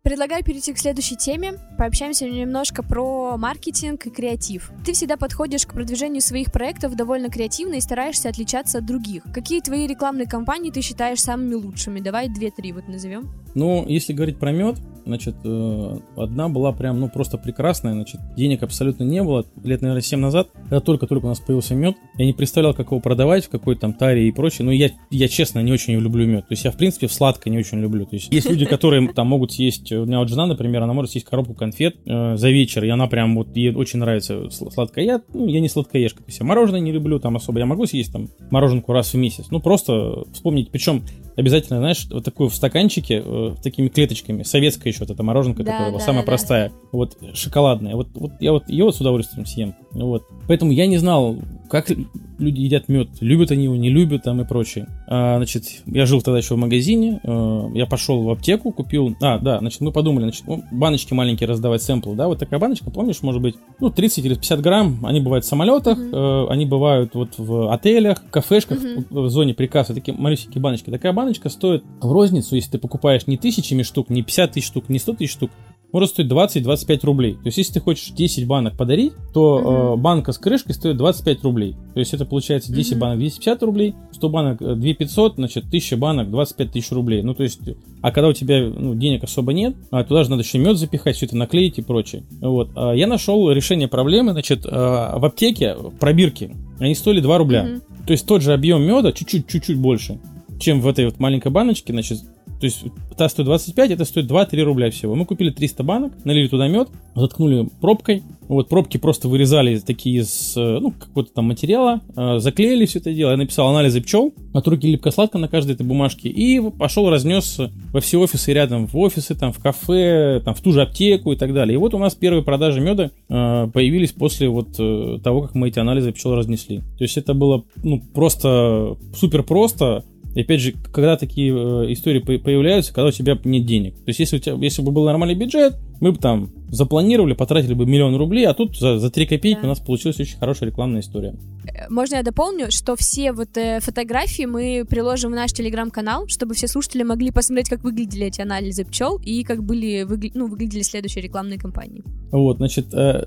[0.06, 1.54] Предлагаю перейти к следующей теме.
[1.76, 4.70] Пообщаемся немножко про маркетинг и креатив.
[4.84, 9.24] Ты всегда подходишь к продвижению своих проектов довольно креативно и стараешься отличаться от других.
[9.34, 11.98] Какие твои рекламные кампании ты считаешь самыми лучшими?
[11.98, 13.32] Давай две-три вот назовем.
[13.56, 18.64] Ну, если говорить про мед, Значит, э, одна была прям, ну, просто прекрасная, значит, денег
[18.64, 19.46] абсолютно не было.
[19.62, 22.98] Лет, наверное, 7 назад, когда только-только у нас появился мед, я не представлял, как его
[22.98, 24.66] продавать, в какой там таре и прочее.
[24.66, 26.48] Но я, я честно, не очень люблю мед.
[26.48, 28.04] То есть я, в принципе, в сладкое не очень люблю.
[28.04, 31.12] То есть есть люди, которые там могут съесть, у меня вот жена, например, она может
[31.12, 35.04] съесть коробку конфет э, за вечер, и она прям вот, ей очень нравится сладкое.
[35.04, 36.18] Я, ну, я не сладкоежка.
[36.18, 37.60] То есть я мороженое не люблю там особо.
[37.60, 39.46] Я могу съесть там мороженку раз в месяц.
[39.52, 41.04] Ну, просто вспомнить, причем
[41.36, 45.72] обязательно, знаешь, вот такую в стаканчике, э, такими клеточками, советская еще вот эта мороженка, да,
[45.72, 46.26] которая да, самая да.
[46.26, 50.26] простая, вот шоколадная, вот, вот я вот ее вот с удовольствием съем, вот.
[50.48, 51.36] Поэтому я не знал,
[51.68, 51.90] как
[52.38, 54.88] люди едят мед, любят они его, не любят там и прочее.
[55.06, 59.38] А, значит, я жил тогда еще в магазине, а, я пошел в аптеку, купил, а,
[59.38, 63.22] да, значит, мы подумали, значит, ну, баночки маленькие раздавать, сэмплы, да, вот такая баночка, помнишь,
[63.22, 66.46] может быть, ну, 30 или 50 грамм, они бывают в самолетах, mm-hmm.
[66.46, 69.06] э, они бывают вот в отелях, кафешках, mm-hmm.
[69.10, 70.90] в, в зоне приказа, такие малюсенькие баночки.
[70.90, 74.88] Такая баночка стоит в розницу, если ты покупаешь не тысячами штук, не 50 тысяч штук,
[74.88, 75.50] не 100 тысяч штук,
[75.92, 77.34] может стоить 20-25 рублей.
[77.34, 79.94] То есть, если ты хочешь 10 банок подарить, то mm-hmm.
[79.94, 81.76] э, банка с крышкой стоит 25 рублей.
[81.94, 82.98] То есть, это получается 10 mm-hmm.
[82.98, 87.22] банок 250 рублей, 100 банок 2500, э, значит, 1000 банок 25 тысяч рублей.
[87.22, 87.60] Ну, то есть,
[88.02, 91.16] а когда у тебя ну, денег особо нет, а туда же надо еще мед запихать,
[91.16, 92.24] все это наклеить и прочее.
[92.40, 92.70] Вот.
[92.74, 97.64] А я нашел решение проблемы, значит, э, в аптеке пробирки, они стоили 2 рубля.
[97.64, 98.06] Mm-hmm.
[98.06, 100.18] То есть, тот же объем меда, чуть-чуть, чуть-чуть больше
[100.58, 102.20] чем в этой вот маленькой баночке, значит,
[102.60, 102.84] то есть
[103.16, 105.14] та стоит 25, это стоит 2-3 рубля всего.
[105.14, 108.22] Мы купили 300 банок, налили туда мед, заткнули пробкой.
[108.48, 113.12] Вот пробки просто вырезали такие из, э, ну, какого-то там материала, э, заклеили все это
[113.12, 113.30] дело.
[113.32, 116.28] Я написал анализы пчел, от руки липко-сладко на каждой этой бумажке.
[116.28, 117.60] И пошел разнес
[117.92, 121.36] во все офисы рядом, в офисы, там, в кафе, там, в ту же аптеку и
[121.36, 121.74] так далее.
[121.74, 124.76] И вот у нас первые продажи меда э, появились после вот
[125.22, 126.78] того, как мы эти анализы пчел разнесли.
[126.78, 130.04] То есть это было, ну, просто супер просто
[130.36, 133.94] и опять же, когда такие э, истории появляются, когда у тебя нет денег.
[133.94, 137.72] То есть, если, у тебя, если бы был нормальный бюджет, мы бы там запланировали, потратили
[137.72, 139.66] бы миллион рублей, а тут за, за 3 копейки да.
[139.66, 141.36] у нас получилась очень хорошая рекламная история.
[141.64, 146.52] Э, можно я дополню, что все вот э, фотографии мы приложим в наш телеграм-канал, чтобы
[146.54, 150.32] все слушатели могли посмотреть, как выглядели эти анализы пчел и как были выгля...
[150.34, 152.02] ну, выглядели следующие рекламные кампании.
[152.30, 153.24] Вот, значит, э,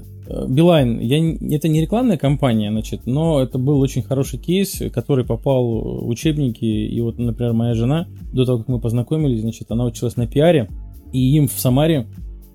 [0.48, 1.18] Билайн, я,
[1.56, 6.65] это не рекламная кампания, значит, но это был очень хороший кейс, который попал в учебники,
[6.65, 10.70] и вот, например, моя жена, до того, как мы познакомились, значит, она училась на пиаре,
[11.12, 12.08] и им в Самаре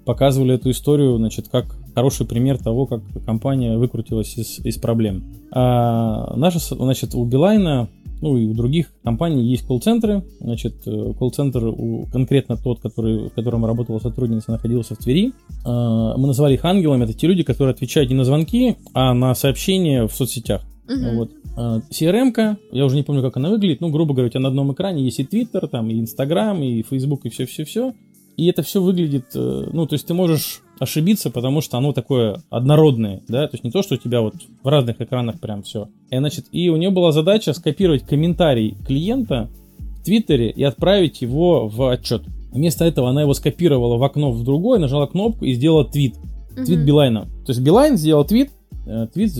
[0.05, 5.25] показывали эту историю, значит, как хороший пример того, как компания выкрутилась из, из проблем.
[5.51, 7.89] А наша, значит, у Билайна,
[8.21, 10.23] ну и у других компаний есть колл-центры.
[10.41, 15.33] Значит, э, колл-центр у, конкретно тот, который, в котором работала сотрудница, находился в Твери.
[15.65, 17.05] А, мы назвали их ангелами.
[17.05, 20.63] Это те люди, которые отвечают не на звонки, а на сообщения в соцсетях.
[20.87, 21.17] Uh-huh.
[21.17, 21.31] Вот.
[21.57, 24.49] А, CRM-ка, я уже не помню, как она выглядит, ну, грубо говоря, у тебя на
[24.49, 27.95] одном экране есть и Twitter, там, и Instagram, и Facebook, и все-все-все.
[28.37, 32.43] И это все выглядит, э, ну, то есть ты можешь ошибиться, потому что оно такое
[32.51, 35.89] однородное, да, то есть не то, что у тебя вот в разных экранах прям все.
[36.11, 41.69] И, значит, и у нее была задача скопировать комментарий клиента в Твиттере и отправить его
[41.69, 42.23] в отчет.
[42.53, 46.15] Вместо этого она его скопировала в окно в другое, нажала кнопку и сделала твит.
[46.55, 46.85] Твит mm-hmm.
[46.85, 47.21] Билайна.
[47.47, 48.51] То есть Билайн сделал твит,
[48.87, 49.33] э, твит,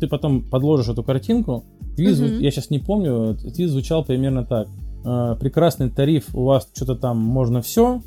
[0.00, 1.64] ты потом подложишь эту картинку.
[1.94, 2.42] Твит, mm-hmm.
[2.42, 4.68] я сейчас не помню, твит звучал примерно так.
[5.04, 8.00] «Э, прекрасный тариф, у вас что-то там можно все,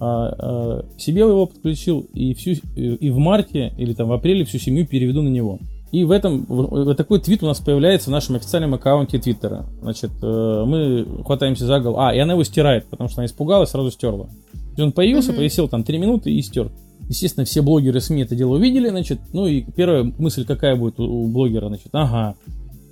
[0.00, 4.58] а, а, себе его подключил и, всю, и в марте или там в апреле всю
[4.58, 5.58] семью переведу на него.
[5.92, 9.66] И в этом вот такой твит у нас появляется в нашем официальном аккаунте Твиттера.
[9.80, 12.00] Значит, э, мы хватаемся за голову.
[12.00, 14.28] А, и она его стирает, потому что она испугалась, сразу стерла.
[14.76, 15.36] И он появился, mm-hmm.
[15.36, 16.70] повисел там 3 минуты и стер.
[17.08, 21.04] Естественно, все блогеры СМИ это дело увидели, значит, ну и первая мысль какая будет у,
[21.04, 22.34] у блогера, значит, ага,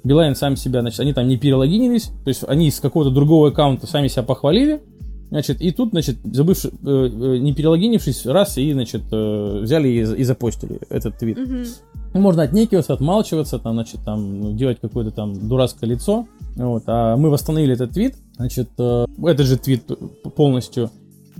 [0.04, 3.86] Билайн сам себя, значит, они там не перелогинились, то есть они из какого-то другого аккаунта
[3.86, 4.82] сами себя похвалили,
[5.34, 9.98] Значит, и тут, значит, забывши, э, э, не перелогинившись, раз и, значит, э, взяли и,
[9.98, 11.36] и запостили этот твит.
[11.36, 12.20] Угу.
[12.20, 16.28] Можно отнекиваться, отмалчиваться, там, значит, там, ну, делать какое-то там дурацкое лицо.
[16.54, 19.90] Вот, а мы восстановили этот твит, значит, э, этот же твит
[20.36, 20.92] полностью.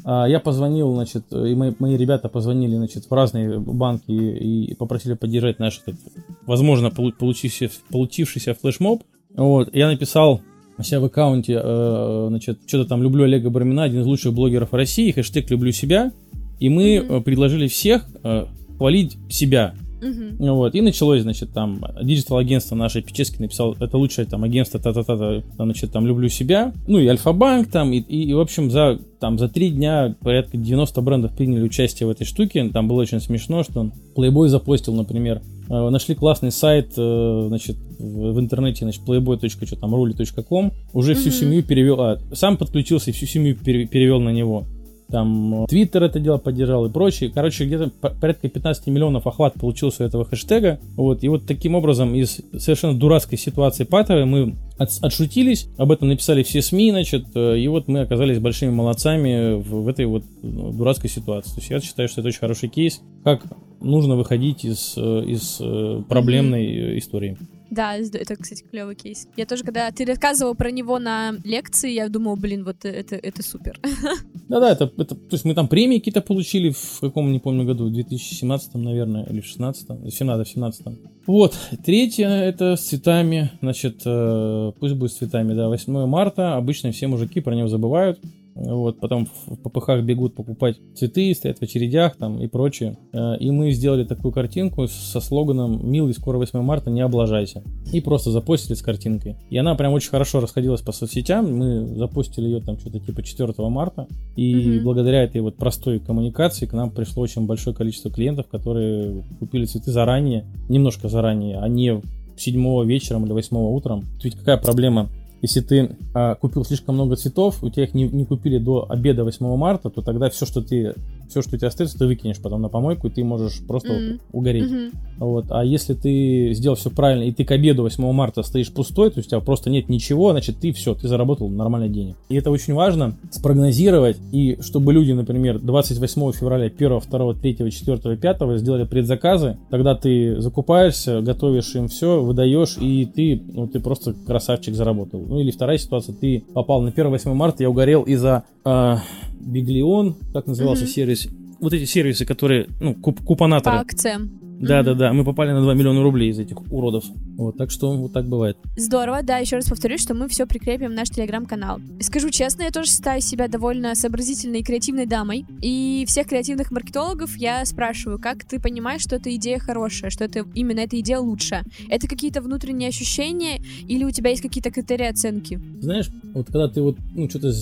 [0.05, 4.75] А я позвонил, значит, и мои, мои ребята позвонили, значит, в разные банки и, и
[4.75, 6.01] попросили поддержать наш, этот,
[6.47, 9.05] возможно, получившийся, получившийся флешмоб.
[9.37, 10.41] Вот, я написал
[10.77, 14.73] у себя в аккаунте, э, значит, что-то там «Люблю Олега Бармина», один из лучших блогеров
[14.73, 16.13] России, хэштег «Люблю себя»,
[16.61, 17.23] И мы mm-hmm.
[17.23, 18.47] предложили всех э,
[18.79, 19.75] хвалить себя.
[20.05, 20.55] Uh-huh.
[20.55, 25.93] Вот, и началось, значит, там, digital-агентство наше Печески написал, это лучшее там агентство, та-та-та, значит,
[25.93, 29.49] там, люблю себя, ну, и Альфа-банк там, и, и, и, в общем, за, там, за
[29.49, 33.91] три дня порядка 90 брендов приняли участие в этой штуке, там было очень смешно, что
[34.15, 35.41] Playboy запостил, например,
[35.71, 39.79] э, нашли классный сайт, э, значит, в, интернете, значит, playboy.
[39.81, 41.15] там, рули.ком, уже uh-huh.
[41.15, 44.67] всю семью перевел, а, сам подключился и всю семью перевел на него
[45.15, 47.31] там Твиттер это дело поддержал и прочее.
[47.33, 50.81] Короче, где-то порядка 15 миллионов охват получился у этого хэштега.
[50.97, 56.09] Вот, и вот таким образом из совершенно дурацкой ситуации патовой мы от, отшутились, об этом
[56.09, 60.25] написали все СМИ, значит, э, и вот мы оказались большими молодцами в, в этой вот
[60.43, 61.51] ну, дурацкой ситуации.
[61.51, 63.45] То есть я считаю, что это очень хороший кейс, как
[63.81, 67.37] нужно выходить из, э, из э, проблемной истории.
[67.71, 69.27] Да, это, кстати, клевый кейс.
[69.37, 73.43] Я тоже, когда ты рассказывал про него на лекции, я думала, блин, вот это, это
[73.43, 73.81] супер.
[74.49, 77.87] Да-да, это, это, то есть мы там премии какие-то получили в каком, не помню, году,
[77.87, 80.87] в 2017, наверное, или в 16 17 17
[81.27, 86.93] Вот, третье, это с цветами, значит, э, пусть будет с цветами, да, 8 марта, обычно
[86.93, 88.21] все мужики про него забывают,
[88.55, 92.97] вот, потом в ППХ бегут покупать цветы, стоят в очередях там и прочее.
[93.13, 97.63] Э, и мы сделали такую картинку со слоганом «Милый, скоро 8 марта, не облажайся».
[97.93, 99.37] И просто запостили с картинкой.
[99.51, 101.53] И она прям очень хорошо расходилась по соцсетям.
[101.53, 104.07] Мы запустили ее там что-то типа 4 марта.
[104.37, 104.83] И mm-hmm.
[104.83, 109.91] благодаря этой вот простой коммуникации к нам пришло очень большое количество клиентов, которые купили цветы
[109.91, 112.01] заранее, немножко заранее, а не
[112.37, 114.05] 7 вечером или 8 утром.
[114.23, 115.11] Ведь какая проблема
[115.45, 119.25] если ты а, купил слишком много цветов, у тебя их не, не купили до обеда
[119.25, 120.95] 8 марта, то тогда все, что ты
[121.29, 124.21] все, что у тебя остается, ты выкинешь потом на помойку, и ты можешь просто mm-hmm.
[124.33, 124.71] угореть.
[124.71, 124.93] Mm-hmm.
[125.19, 125.47] Вот.
[125.51, 129.19] А если ты сделал все правильно, и ты к обеду 8 марта стоишь пустой, то
[129.19, 132.17] есть у тебя просто нет ничего, значит, ты все, ты заработал нормальный денег.
[132.29, 138.17] И это очень важно спрогнозировать, и чтобы люди, например, 28 февраля 1, 2, 3, 4,
[138.17, 144.15] 5 сделали предзаказы, тогда ты закупаешься, готовишь им все, выдаешь, и ты, ну, ты просто
[144.27, 145.21] красавчик заработал.
[145.27, 148.97] Ну или вторая ситуация, ты попал на 1-8 марта, я угорел из-за э,
[149.45, 150.89] Биглион, как назывался mm-hmm.
[150.89, 151.29] сервис,
[151.61, 153.77] вот эти сервисы, которые, ну, куп купонаторы.
[153.77, 154.44] По акциям.
[154.67, 155.13] Да, да, да.
[155.13, 157.05] Мы попали на 2 миллиона рублей из этих уродов.
[157.37, 158.57] Вот, так что вот так бывает.
[158.77, 161.81] Здорово, да, еще раз повторюсь, что мы все прикрепим в наш телеграм-канал.
[162.01, 165.45] Скажу честно, я тоже считаю себя довольно сообразительной и креативной дамой.
[165.61, 170.45] И всех креативных маркетологов я спрашиваю, как ты понимаешь, что эта идея хорошая, что это
[170.55, 171.63] именно эта идея лучше?
[171.89, 175.61] Это какие-то внутренние ощущения или у тебя есть какие-то критерии оценки?
[175.81, 177.53] Знаешь, вот когда ты вот, ну, что-то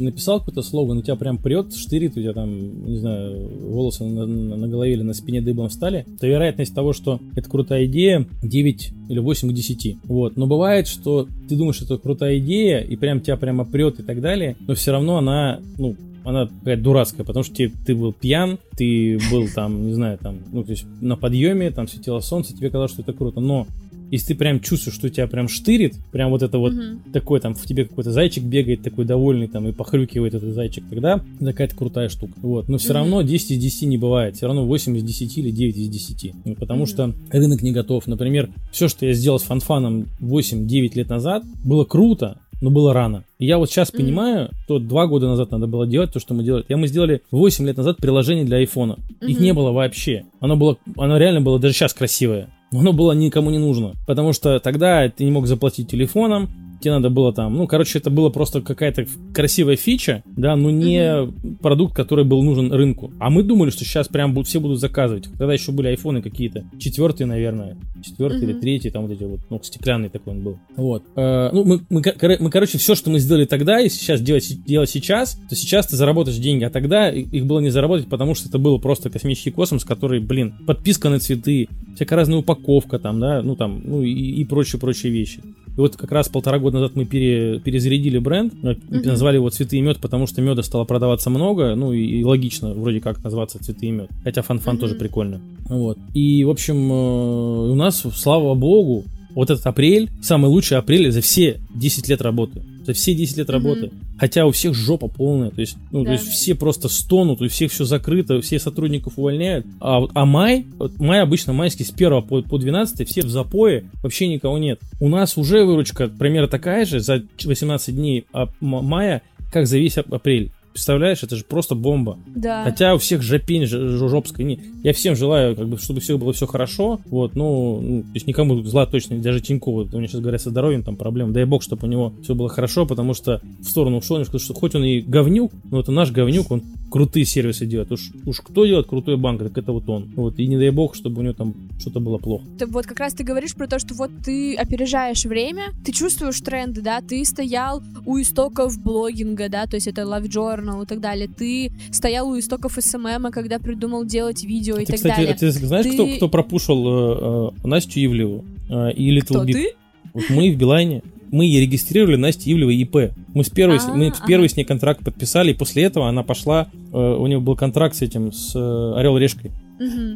[0.00, 4.26] написал какой-то слоган, у тебя прям прет, штырит, у тебя там, не знаю, волосы на,
[4.26, 8.26] на, на голове или на спине дыбом встали, то вероятность того, что это крутая идея,
[8.42, 9.96] 9 или 8 к 10.
[10.04, 10.36] Вот.
[10.36, 14.02] Но бывает, что ты думаешь, что это крутая идея, и прям тебя прямо прет и
[14.02, 18.12] так далее, но все равно она, ну, она какая-то дурацкая, потому что ты, ты был
[18.12, 22.56] пьян, ты был там, не знаю, там, ну, то есть на подъеме, там светило солнце,
[22.56, 23.66] тебе казалось, что это круто, но
[24.10, 27.12] если ты прям чувствуешь, что тебя прям штырит, прям вот это вот mm-hmm.
[27.12, 31.22] такой там в тебе какой-то зайчик бегает такой довольный там и похрюкивает этот зайчик, тогда
[31.40, 32.32] какая-то крутая штука.
[32.42, 32.68] Вот.
[32.68, 32.94] Но все mm-hmm.
[32.94, 34.36] равно 10 из 10 не бывает.
[34.36, 36.34] Все равно 8 из 10 или 9 из 10.
[36.44, 36.86] Ну, потому mm-hmm.
[36.86, 38.06] что рынок не готов.
[38.06, 43.24] Например, все, что я сделал с фанфаном 8-9 лет назад, было круто, но было рано.
[43.38, 43.96] И я вот сейчас mm-hmm.
[43.96, 46.64] понимаю, что два года назад надо было делать то, что мы делали.
[46.68, 48.92] Я мы сделали 8 лет назад приложение для айфона.
[48.92, 49.26] Mm-hmm.
[49.26, 50.24] Их не было вообще.
[50.40, 53.94] Оно было, оно реально было даже сейчас красивое оно было никому не нужно.
[54.06, 56.48] Потому что тогда ты не мог заплатить телефоном,
[56.80, 60.98] тебе надо было там, ну, короче, это было просто какая-то красивая фича, да, но не
[60.98, 61.56] mm-hmm.
[61.60, 63.12] продукт, который был нужен рынку.
[63.18, 65.28] А мы думали, что сейчас прям все будут заказывать.
[65.38, 68.50] Тогда еще были айфоны какие-то, четвертые, наверное, четвертый mm-hmm.
[68.50, 70.58] или третий, там вот эти вот, ну, стеклянный такой он был.
[70.76, 71.04] Вот.
[71.16, 72.02] Э, ну, мы, мы,
[72.40, 75.96] мы, короче, все, что мы сделали тогда, и сейчас делать, делать сейчас, то сейчас ты
[75.96, 79.84] заработаешь деньги, а тогда их было не заработать, потому что это было просто космический космос,
[79.84, 84.44] который, блин, подписка на цветы, всякая разная упаковка там, да, ну там, ну и, и
[84.44, 85.40] прочие-прочие вещи.
[85.76, 89.06] И вот как раз полтора года назад мы пере, перезарядили бренд, uh-huh.
[89.06, 92.72] назвали его «Цветы и мед», потому что меда стало продаваться много, ну и, и логично
[92.74, 94.10] вроде как назваться «Цветы и мед».
[94.22, 94.80] Хотя фан-фан uh-huh.
[94.80, 95.40] тоже прикольно.
[95.68, 95.98] Вот.
[96.12, 99.04] И, в общем, э, у нас, слава богу,
[99.34, 102.62] вот этот апрель, самый лучший апрель за все 10 лет работы.
[102.86, 103.52] За все 10 лет mm-hmm.
[103.52, 103.90] работы.
[104.18, 105.50] Хотя у всех жопа полная.
[105.50, 106.06] То есть, ну, да.
[106.06, 109.66] то есть все просто стонут, у всех все закрыто, все сотрудников увольняют.
[109.80, 113.84] А, а май, вот май обычно майский с 1 по, по 12 все в запое,
[114.02, 114.80] вообще никого нет.
[115.00, 118.26] У нас уже выручка примерно такая же за 18 дней
[118.60, 120.52] мая, как за весь апрель.
[120.74, 122.18] Представляешь, это же просто бомба.
[122.26, 122.64] Да.
[122.64, 124.44] Хотя у всех жопень жопская.
[124.44, 126.98] Не, я всем желаю, как бы, чтобы все было все хорошо.
[127.06, 129.88] Вот, ну, ну, то есть никому зла точно, даже Тинькову.
[129.92, 131.32] У меня сейчас говорят со здоровьем там проблем.
[131.32, 134.74] Дай бог, чтобы у него все было хорошо, потому что в сторону ушел, что хоть
[134.74, 137.90] он и говнюк, но это наш говнюк, он крутые сервисы делает.
[137.90, 140.12] Уж, уж кто делает крутой банк, так это вот он.
[140.14, 142.44] Вот, и не дай бог, чтобы у него там что-то было плохо.
[142.56, 146.40] Ты, вот как раз ты говоришь про то, что вот ты опережаешь время, ты чувствуешь
[146.40, 151.00] тренды, да, ты стоял у истоков блогинга, да, то есть это Love Journal и так
[151.00, 155.34] далее, ты стоял у истоков СММа, когда придумал делать видео и ты, так кстати, далее.
[155.34, 159.52] Ты знаешь, Ты- кто, кто пропушил э, э, Настю Ивлеву э, и Little Кто, Big?
[159.52, 159.72] ты?
[160.12, 161.02] Вот мы в Билайне,
[161.34, 163.12] мы ей регистрировали Настю Ивлевой ИП.
[163.34, 166.08] Мы с первой, с- мы А, с первой с ней контракт подписали, и после этого
[166.08, 169.50] она пошла, э, у нее был контракт с этим, с э, Орел Решкой.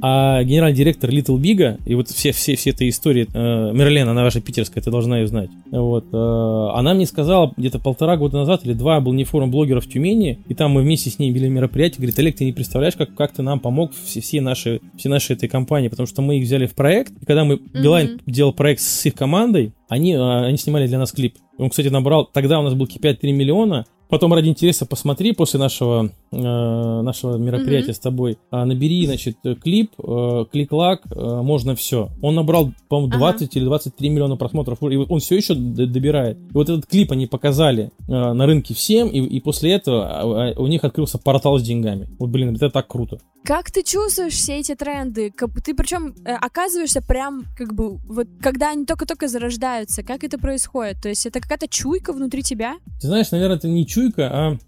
[0.03, 4.23] А генеральный директор Little Big, и вот все, все, все этой истории, э, Мерлен, она
[4.23, 5.51] ваша питерская, ты должна ее знать.
[5.71, 9.87] Вот, э, она мне сказала где-то полтора года назад или два был не форум блогеров
[9.87, 12.95] в Тюмени, и там мы вместе с ней вели мероприятие, говорит, Олег, ты не представляешь,
[12.95, 16.39] как, как ты нам помог все, все наши, все наши этой компании, потому что мы
[16.39, 20.47] их взяли в проект, и когда мы, Билайн делал проект с их командой, они, э,
[20.47, 21.37] они снимали для нас клип.
[21.59, 25.61] Он, кстати, набрал, тогда у нас был KPI 3 миллиона, Потом ради интереса посмотри после
[25.61, 27.95] нашего, нашего мероприятия Мгм.
[27.95, 28.39] с тобой.
[28.51, 32.11] а, набери, значит, э, клип, э, клик-лак, э, можно все.
[32.23, 33.19] Он набрал, по-моему, Ага.
[33.19, 34.83] 20 или 23 миллиона просмотров.
[34.83, 36.39] И он все еще добирает.
[36.39, 40.53] И вот этот клип они показали э, на рынке всем, и, и после этого а,
[40.53, 42.09] а, у них открылся портал с деньгами.
[42.19, 43.19] Вот, блин, это так круто.
[43.45, 45.33] Как ты чувствуешь все эти тренды?
[45.65, 51.01] Ты причем э, оказываешься прям как бы вот когда они только-только зарождаются, как это происходит?
[51.03, 52.77] То есть это какая-то чуйка внутри тебя?
[53.01, 54.59] Ты знаешь, наверное, это не чуйка, а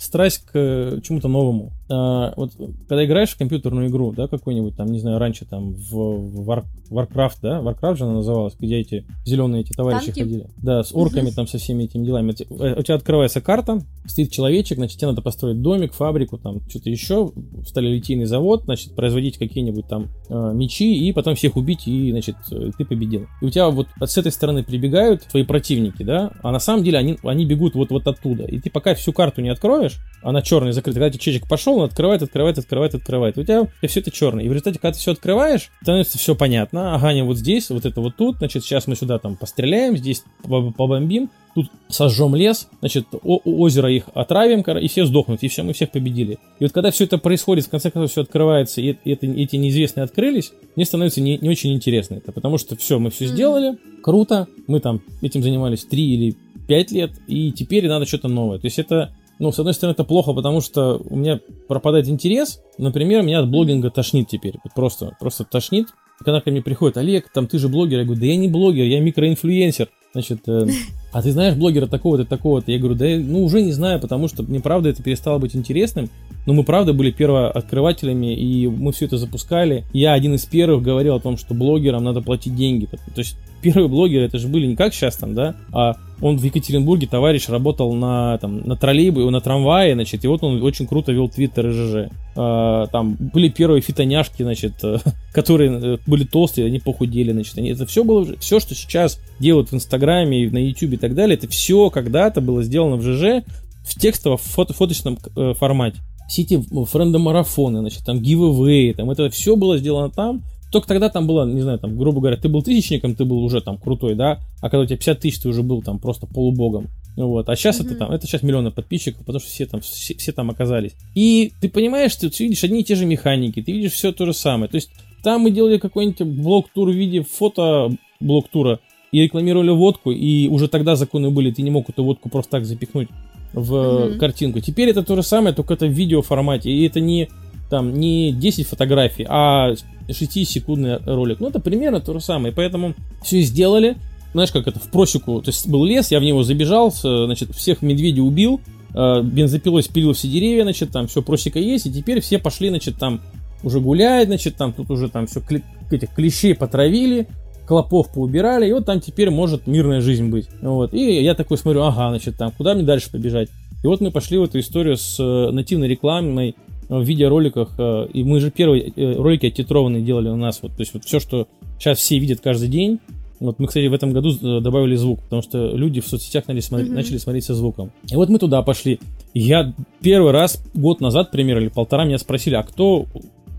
[0.00, 1.72] страсть к э, чему-то новому.
[1.90, 2.52] А, вот
[2.88, 6.64] когда играешь в компьютерную игру, да, какую-нибудь там, не знаю, раньше там в, в War-
[6.88, 10.20] Warcraft, да, Warcraft же она называлась, где эти зеленые эти товарищи Танки?
[10.20, 10.46] ходили.
[10.62, 12.34] Да, с орками там, со всеми этими делами.
[12.60, 16.90] Э, У тебя открывается карта, стоит человечек, значит, тебе надо построить домик, фабрику, там, что-то
[16.90, 17.32] еще,
[17.66, 22.70] сталелитейный завод, значит, производить какие-нибудь там э, мечи, и потом всех убить, и, значит, э,
[22.78, 23.26] ты победил.
[23.42, 26.98] И у тебя вот с этой стороны прибегают твои противники, да, а на самом деле
[26.98, 28.44] они, они бегут вот, вот оттуда.
[28.44, 32.22] И ты пока всю карту не откроешь, она черная закрыта, когда человечек пошел, он открывает,
[32.22, 33.38] открывает, открывает, открывает.
[33.38, 34.44] У тебя все это черное.
[34.44, 36.94] И в результате, когда ты все открываешь, становится все понятно.
[36.94, 40.22] Ага, не вот здесь, вот это вот тут, значит, сейчас мы сюда там постреляем, здесь
[40.44, 45.62] поб- побомбим, тут сожжем лес, значит, о- озеро их отравим, и все сдохнут, и все,
[45.62, 46.38] мы всех победили.
[46.58, 50.04] И вот когда все это происходит, в конце концов все открывается, и, это- эти неизвестные
[50.04, 54.46] открылись, мне становится не, не очень интересно это, потому что все, мы все сделали, круто,
[54.66, 56.36] мы там этим занимались 3 или
[56.68, 58.58] 5 лет, и теперь надо что-то новое.
[58.60, 62.60] То есть это, ну, с одной стороны, это плохо, потому что у меня пропадает интерес.
[62.76, 64.56] Например, меня от блогинга тошнит теперь.
[64.74, 65.88] Просто, просто тошнит.
[66.18, 68.00] Когда ко мне приходит, Олег, там ты же блогер.
[68.00, 69.88] Я говорю, да я не блогер, я микроинфлюенсер.
[70.12, 70.66] Значит, э,
[71.12, 72.70] а ты знаешь блогера такого-то, такого-то?
[72.70, 75.56] Я говорю, да я, ну уже не знаю, потому что мне правда это перестало быть
[75.56, 76.10] интересным.
[76.46, 79.84] Но мы правда были первооткрывателями, и мы все это запускали.
[79.92, 82.86] Я один из первых говорил о том, что блогерам надо платить деньги.
[82.86, 86.42] То есть первые блогеры, это же были не как сейчас там, да, а он в
[86.42, 91.12] Екатеринбурге, товарищ, работал на, там, на троллейбусе, на трамвае, значит, и вот он очень круто
[91.12, 92.10] вел твиттер и ЖЖ.
[92.36, 94.98] А, там были первые фитоняшки, значит, э,
[95.32, 99.70] которые э, были толстые, они похудели, значит, они, это все было, все, что сейчас делают
[99.70, 103.44] в Инстаграме, и на Ютубе и так далее, это все когда-то было сделано в ЖЖ
[103.82, 106.00] в текстовом фото, фоточном э, формате.
[106.30, 111.26] Все эти френдомарафоны, значит, там гивэвэй, там это все было сделано там, только тогда там
[111.26, 114.38] было, не знаю, там, грубо говоря, ты был тысячником, ты был уже там крутой, да,
[114.60, 116.86] а когда у тебя 50 тысяч, ты уже был там просто полубогом.
[117.16, 117.48] Ну Вот.
[117.48, 117.98] А сейчас это Мгм.
[117.98, 120.92] там, это сейчас миллионы подписчиков, потому что все там, все, все там оказались.
[121.16, 124.24] И ты понимаешь, ты, ты видишь одни и те же механики, ты видишь все то
[124.26, 124.70] же самое.
[124.70, 124.90] То есть
[125.24, 127.90] там мы делали какой-нибудь блок-тур в виде фото
[128.20, 128.78] блок-тура
[129.10, 132.64] и рекламировали водку, и уже тогда законы были, ты не мог эту водку просто так
[132.64, 133.08] запихнуть
[133.52, 134.18] в Мгм.
[134.18, 134.60] картинку.
[134.60, 137.28] Теперь это то же самое, только это в видеоформате, и это не
[137.68, 139.74] там не 10 фотографий, а
[140.08, 141.38] 6-секундный ролик.
[141.40, 142.52] Ну, это примерно то же самое.
[142.52, 143.96] Поэтому все сделали.
[144.32, 147.82] Знаешь, как это, в просеку, то есть был лес, я в него забежал, значит, всех
[147.82, 148.60] медведей убил,
[148.94, 152.96] э, бензопилой спилил все деревья, значит, там все просека есть, и теперь все пошли, значит,
[152.96, 153.20] там
[153.64, 155.42] уже гулять, значит, там тут уже там все
[155.90, 157.26] этих клещей потравили,
[157.70, 160.48] клопов поубирали, и вот там теперь может мирная жизнь быть.
[160.60, 160.92] Вот.
[160.92, 163.48] И я такой смотрю, ага, значит, там, куда мне дальше побежать?
[163.84, 166.56] И вот мы пошли в эту историю с э, нативной рекламой
[166.88, 170.80] э, в видеороликах, э, и мы же первые ролики оттитрованные делали у нас, вот, то
[170.80, 171.46] есть вот все, что
[171.78, 172.98] сейчас все видят каждый день,
[173.38, 176.88] вот мы, кстати, в этом году добавили звук, потому что люди в соцсетях начали смотреть,
[176.88, 176.96] Мгм.
[176.96, 177.92] начали смотреть со звуком.
[178.10, 178.98] И вот мы туда пошли.
[179.32, 183.06] Я первый раз, год назад, примерно, или полтора, меня спросили, а кто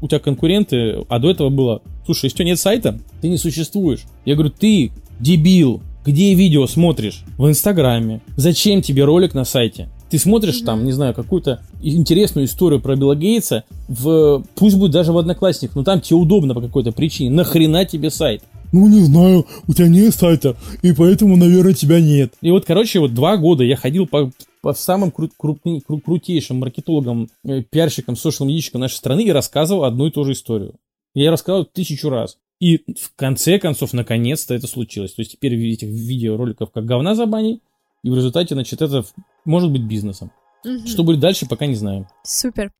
[0.02, 1.06] у тебя конкуренты?
[1.08, 4.02] А до этого было, слушай, если у тебя нет сайта, ты не существуешь.
[4.26, 7.24] Я говорю, ты дебил, где видео смотришь?
[7.38, 8.22] В Инстаграме.
[8.36, 9.90] Зачем тебе ролик на сайте?
[10.10, 15.14] Ты смотришь там, не знаю, какую-то интересную историю про Билла Гейтса, в, пусть будет даже
[15.14, 17.30] в Одноклассниках, но там тебе удобно по какой-то причине.
[17.30, 18.44] Нахрена тебе сайт?
[18.74, 22.34] Ну, не знаю, у тебя нет сайта, и поэтому, наверное, тебя нет.
[22.42, 24.32] И вот, короче, вот два года я ходил по,
[24.74, 30.12] самым кру- крупни- кру- крутейшим маркетологом, э, пиарщиком, социал-медийщиком нашей страны и рассказывал одну и
[30.12, 30.76] ту же историю.
[31.14, 32.38] Я рассказывал тысячу раз.
[32.60, 35.14] И в конце концов, наконец-то это случилось.
[35.14, 37.62] То есть теперь этих видеороликов как говна за баней,
[38.04, 39.04] и в результате, значит, это
[39.46, 40.32] может быть бизнесом.
[40.64, 40.88] Угу.
[40.88, 42.08] Что будет дальше, пока не знаем.
[42.24, 42.72] Супер.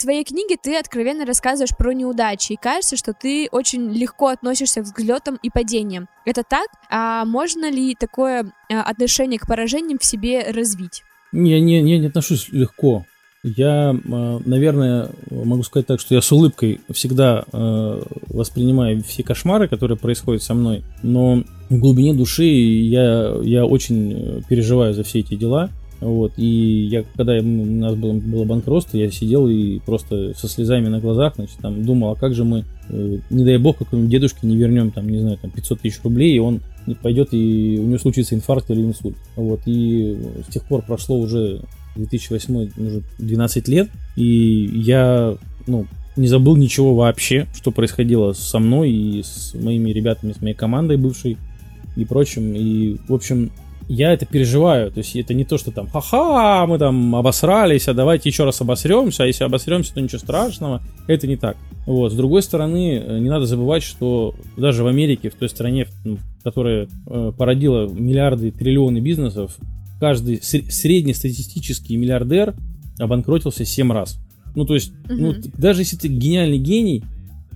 [0.00, 4.80] В своей книге ты откровенно рассказываешь про неудачи, и кажется, что ты очень легко относишься
[4.80, 6.08] к взлетам и падениям.
[6.24, 6.68] Это так?
[6.90, 11.02] А можно ли такое а, отношение к поражениям в себе развить?
[11.32, 13.04] Не, не, не, не отношусь легко.
[13.44, 19.68] Я, а, наверное, могу сказать так, что я с улыбкой всегда а, воспринимаю все кошмары,
[19.68, 25.34] которые происходят со мной, но в глубине души я, я очень переживаю за все эти
[25.34, 25.68] дела.
[26.00, 30.88] Вот, и я, когда у нас было, было банкротство, я сидел и просто со слезами
[30.88, 34.46] на глазах, значит, там думал, а как же мы, э, не дай бог, какому-нибудь дедушке
[34.46, 36.60] не вернем, там, не знаю, там, 500 тысяч рублей, и он
[37.02, 39.16] пойдет, и у него случится инфаркт или инсульт.
[39.36, 40.16] Вот, и
[40.48, 41.60] с тех пор прошло уже
[41.96, 45.36] 2008, уже 12 лет, и я,
[45.66, 45.86] ну,
[46.16, 50.96] не забыл ничего вообще, что происходило со мной и с моими ребятами, с моей командой
[50.96, 51.36] бывшей
[51.96, 52.54] и прочим.
[52.54, 53.50] И, в общем,
[53.92, 54.92] я это переживаю.
[54.92, 58.60] То есть это не то, что там, ха-ха, мы там обосрались, а давайте еще раз
[58.60, 60.80] обосремся, а если обосремся, то ничего страшного.
[61.08, 61.56] Это не так.
[61.86, 62.12] Вот.
[62.12, 65.88] С другой стороны, э, не надо забывать, что даже в Америке, в той стране,
[66.44, 69.56] которая э, породила миллиарды, триллионы бизнесов,
[69.98, 72.54] каждый среднестатистический миллиардер
[72.96, 74.20] обанкротился 7 раз.
[74.54, 75.14] Ну, то есть, угу.
[75.16, 77.02] ну, даже если ты гениальный гений,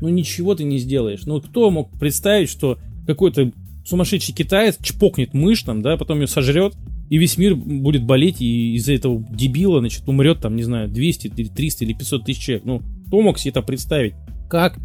[0.01, 1.27] ну, ничего ты не сделаешь.
[1.27, 2.77] Ну, кто мог представить, что
[3.07, 3.53] какой-то
[3.85, 6.75] сумасшедший китаец чпокнет мышь там, да, потом ее сожрет,
[7.11, 11.33] и весь мир будет болеть, и из-за этого дебила, значит, умрет там, не знаю, 200
[11.37, 12.65] или 300 или 500 тысяч человек.
[12.65, 14.15] Ну, кто мог себе это представить?
[14.49, 14.79] Как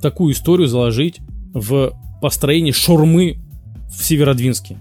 [0.00, 1.18] такую историю заложить
[1.52, 3.38] в построение шормы
[3.90, 4.78] в Северодвинске?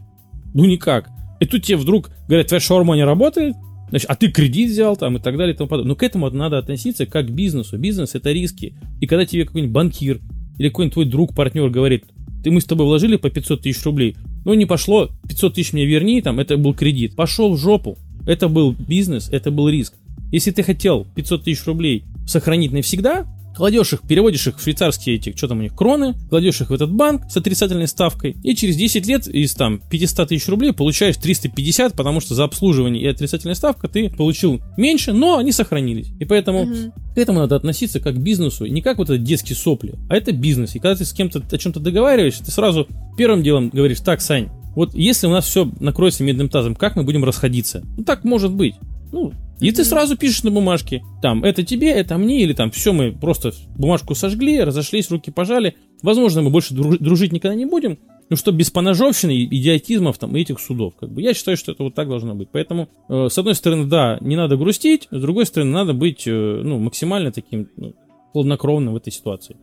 [0.53, 1.09] Ну, никак.
[1.39, 3.55] И тут тебе вдруг говорят, твоя шаурма не работает,
[3.89, 5.89] значит, а ты кредит взял там и так далее и тому подобное.
[5.89, 7.77] Но к этому надо относиться как к бизнесу.
[7.77, 8.75] Бизнес это риски.
[9.01, 10.21] И когда тебе какой-нибудь банкир
[10.57, 12.05] или какой-нибудь твой друг, партнер говорит,
[12.43, 14.15] ты мы с тобой вложили по 500 тысяч рублей,
[14.45, 17.15] ну не пошло, 500 тысяч мне верни, там, это был кредит.
[17.15, 17.97] Пошел в жопу.
[18.25, 19.93] Это был бизнес, это был риск.
[20.31, 23.25] Если ты хотел 500 тысяч рублей сохранить навсегда,
[23.57, 26.73] кладешь их, переводишь их в швейцарские эти, что там у них, кроны, кладешь их в
[26.73, 31.17] этот банк с отрицательной ставкой, и через 10 лет из там 500 тысяч рублей получаешь
[31.17, 36.09] 350, потому что за обслуживание и отрицательная ставка ты получил меньше, но они сохранились.
[36.19, 36.93] И поэтому угу.
[37.15, 40.31] к этому надо относиться как к бизнесу, не как вот это детские сопли, а это
[40.31, 40.75] бизнес.
[40.75, 42.87] И когда ты с кем-то о чем-то договариваешься, ты сразу
[43.17, 47.03] первым делом говоришь, так, Сань, вот если у нас все накроется медным тазом, как мы
[47.03, 47.83] будем расходиться?
[47.97, 48.75] Ну так может быть.
[49.11, 52.93] Ну, и ты сразу пишешь на бумажке, там, это тебе, это мне, или там, все,
[52.93, 55.75] мы просто бумажку сожгли, разошлись, руки пожали.
[56.01, 57.97] Возможно, мы больше дружить никогда не будем,
[58.29, 60.93] ну что без поножовщины, идиотизмов там и этих судов.
[60.99, 62.49] Как бы я считаю, что это вот так должно быть.
[62.51, 66.61] Поэтому, э, с одной стороны, да, не надо грустить, с другой стороны, надо быть э,
[66.63, 67.93] ну, максимально таким ну,
[68.33, 69.55] хладнокровным в этой ситуации.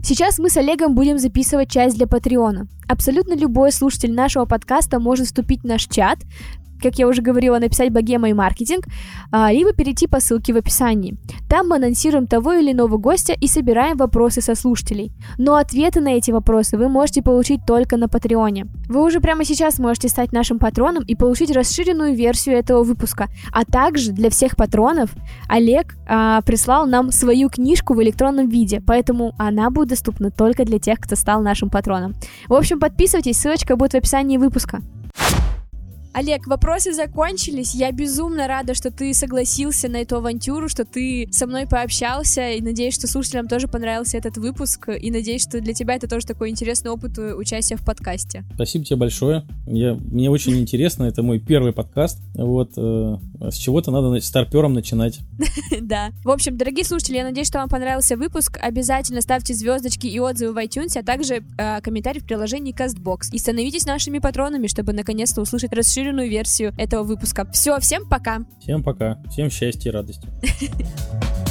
[0.00, 2.68] Сейчас мы с Олегом будем записывать часть для Патреона.
[2.86, 6.18] Абсолютно любой слушатель нашего подкаста может вступить в наш чат,
[6.82, 8.86] как я уже говорила, написать богема и маркетинг,
[9.30, 11.16] а, либо перейти по ссылке в описании.
[11.48, 15.12] Там мы анонсируем того или иного гостя и собираем вопросы со слушателей.
[15.38, 18.66] Но ответы на эти вопросы вы можете получить только на Патреоне.
[18.88, 23.28] Вы уже прямо сейчас можете стать нашим патроном и получить расширенную версию этого выпуска.
[23.52, 25.10] А также для всех патронов
[25.48, 30.78] Олег а, прислал нам свою книжку в электронном виде, поэтому она будет доступна только для
[30.78, 32.14] тех, кто стал нашим патроном.
[32.48, 34.80] В общем, подписывайтесь, ссылочка будет в описании выпуска.
[36.12, 37.74] Олег, вопросы закончились.
[37.74, 42.60] Я безумно рада, что ты согласился на эту авантюру, что ты со мной пообщался, и
[42.60, 46.50] надеюсь, что слушателям тоже понравился этот выпуск, и надеюсь, что для тебя это тоже такой
[46.50, 48.44] интересный опыт участия в подкасте.
[48.54, 49.44] Спасибо тебе большое.
[49.66, 52.18] Я, мне очень интересно, это мой первый подкаст.
[52.34, 55.20] Вот э, с чего-то надо старпером начинать.
[55.80, 56.10] Да.
[56.24, 58.58] В общем, дорогие слушатели, я надеюсь, что вам понравился выпуск.
[58.60, 63.28] Обязательно ставьте звездочки и отзывы в iTunes, а также э, комментарии в приложении CastBox.
[63.32, 67.46] И становитесь нашими патронами, чтобы наконец-то услышать расширенную расширенную версию этого выпуска.
[67.50, 68.40] Все, всем пока.
[68.60, 69.18] Всем пока.
[69.30, 70.28] Всем счастья и радости.